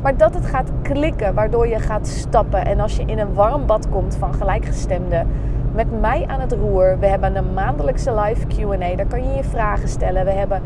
Maar 0.03 0.17
dat 0.17 0.35
het 0.35 0.47
gaat 0.47 0.71
klikken, 0.83 1.35
waardoor 1.35 1.69
je 1.69 1.79
gaat 1.79 2.07
stappen. 2.07 2.65
En 2.65 2.81
als 2.81 2.97
je 2.97 3.03
in 3.07 3.19
een 3.19 3.35
warm 3.35 3.67
bad 3.67 3.89
komt 3.89 4.17
van 4.17 4.35
gelijkgestemden, 4.35 5.27
met 5.75 6.01
mij 6.01 6.25
aan 6.27 6.41
het 6.41 6.53
roer. 6.53 6.99
We 6.99 7.07
hebben 7.07 7.37
een 7.37 7.55
maandelijkse 7.55 8.15
live 8.15 8.47
QA, 8.47 8.97
daar 8.97 9.07
kan 9.07 9.29
je 9.29 9.35
je 9.35 9.45
vragen 9.45 9.89
stellen. 9.89 10.25
We 10.25 10.31
hebben 10.31 10.63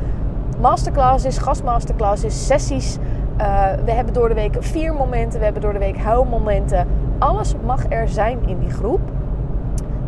masterclasses, 0.61 1.39
gastmasterclasses, 1.39 2.47
sessies. 2.47 2.99
Uh, 3.41 3.73
we 3.85 3.91
hebben 3.91 4.15
door 4.15 4.29
de 4.29 4.35
week 4.35 4.57
vier 4.59 4.95
momenten, 4.95 5.39
we 5.39 5.45
hebben 5.45 5.63
door 5.63 5.73
de 5.73 5.79
week 5.79 5.99
huilmomenten. 5.99 6.87
Alles 7.19 7.55
mag 7.65 7.85
er 7.89 8.09
zijn 8.09 8.49
in 8.49 8.59
die 8.59 8.71
groep. 8.71 9.01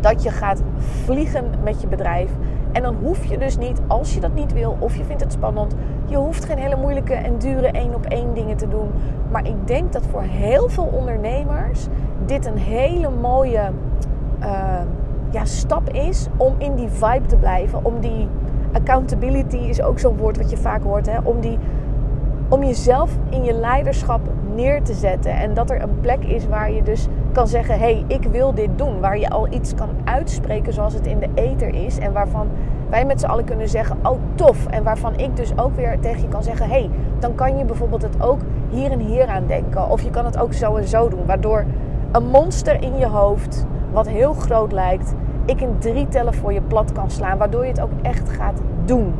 Dat 0.01 0.23
je 0.23 0.31
gaat 0.31 0.63
vliegen 0.79 1.51
met 1.63 1.81
je 1.81 1.87
bedrijf. 1.87 2.31
En 2.73 2.83
dan 2.83 2.97
hoef 3.03 3.25
je 3.25 3.39
dus 3.39 3.57
niet, 3.57 3.81
als 3.87 4.15
je 4.15 4.21
dat 4.21 4.35
niet 4.35 4.53
wil 4.53 4.77
of 4.79 4.97
je 4.97 5.05
vindt 5.05 5.23
het 5.23 5.33
spannend, 5.33 5.75
je 6.07 6.17
hoeft 6.17 6.45
geen 6.45 6.59
hele 6.59 6.77
moeilijke 6.77 7.15
en 7.15 7.39
dure 7.39 7.71
één 7.71 7.95
op 7.95 8.05
één 8.05 8.35
dingen 8.35 8.57
te 8.57 8.69
doen. 8.69 8.91
Maar 9.31 9.47
ik 9.47 9.67
denk 9.67 9.93
dat 9.93 10.07
voor 10.11 10.23
heel 10.23 10.69
veel 10.69 10.91
ondernemers 10.93 11.87
dit 12.27 12.47
een 12.47 12.59
hele 12.59 13.11
mooie 13.11 13.71
uh, 14.41 14.81
ja, 15.31 15.45
stap 15.45 15.91
is 15.91 16.27
om 16.37 16.55
in 16.59 16.75
die 16.75 16.89
vibe 16.89 17.27
te 17.27 17.37
blijven. 17.37 17.85
Om 17.85 18.01
die 18.01 18.29
accountability 18.73 19.57
is 19.57 19.83
ook 19.83 19.99
zo'n 19.99 20.17
woord 20.17 20.37
wat 20.37 20.51
je 20.51 20.57
vaak 20.57 20.83
hoort. 20.83 21.07
Hè? 21.07 21.19
Om, 21.23 21.41
die, 21.41 21.59
om 22.49 22.65
jezelf 22.65 23.11
in 23.31 23.45
je 23.45 23.53
leiderschap 23.53 24.21
neer 24.55 24.83
te 24.83 24.95
zetten. 24.95 25.33
En 25.33 25.55
dat 25.55 25.71
er 25.71 25.83
een 25.83 26.01
plek 26.01 26.25
is 26.25 26.47
waar 26.47 26.73
je 26.73 26.83
dus 26.83 27.09
kan 27.33 27.49
zeggen: 27.49 27.75
hé, 27.79 27.81
hey, 27.81 28.05
ik 28.07 28.23
wil 28.23 28.55
dit 28.55 28.71
doen. 28.77 29.01
Waar 29.01 29.19
je 29.19 29.29
al 29.29 29.53
iets 29.53 29.75
kan 29.75 29.89
uitspreken 30.05 30.73
zoals 30.73 30.95
het 30.95 31.07
in 31.07 31.19
de 31.19 31.29
ether 31.35 31.75
is. 31.75 31.99
En 31.99 32.13
waarvan 32.13 32.49
wij 32.91 33.05
met 33.05 33.21
z'n 33.21 33.27
allen 33.27 33.45
kunnen 33.45 33.69
zeggen: 33.69 33.97
oh 34.03 34.19
tof. 34.35 34.67
En 34.67 34.83
waarvan 34.83 35.19
ik 35.19 35.37
dus 35.37 35.59
ook 35.59 35.77
weer 35.77 36.01
tegen 36.01 36.21
je 36.21 36.29
kan 36.29 36.43
zeggen: 36.43 36.67
hé, 36.67 36.73
hey, 36.73 36.91
dan 37.19 37.35
kan 37.35 37.59
je 37.59 37.65
bijvoorbeeld 37.65 38.03
het 38.03 38.23
ook 38.23 38.41
hier 38.71 38.91
en 38.91 39.01
hier 39.01 39.27
aan 39.27 39.47
denken. 39.47 39.91
Of 39.91 40.03
je 40.03 40.11
kan 40.11 40.25
het 40.25 40.39
ook 40.39 40.53
zo 40.53 40.77
en 40.77 40.89
zo 40.89 41.09
doen. 41.09 41.27
Waardoor 41.27 41.65
een 42.13 42.27
monster 42.27 42.83
in 42.83 42.99
je 42.99 43.07
hoofd, 43.07 43.67
wat 43.97 44.09
heel 44.09 44.33
groot 44.33 44.73
lijkt, 44.73 45.15
ik 45.45 45.61
in 45.61 45.79
drie 45.79 46.09
tellen 46.09 46.35
voor 46.35 46.53
je 46.53 46.61
plat 46.61 46.93
kan 46.93 47.11
slaan. 47.11 47.39
Waardoor 47.39 47.63
je 47.63 47.69
het 47.69 47.81
ook 47.81 47.91
echt 48.03 48.31
gaat 48.31 48.61
doen. 48.85 49.15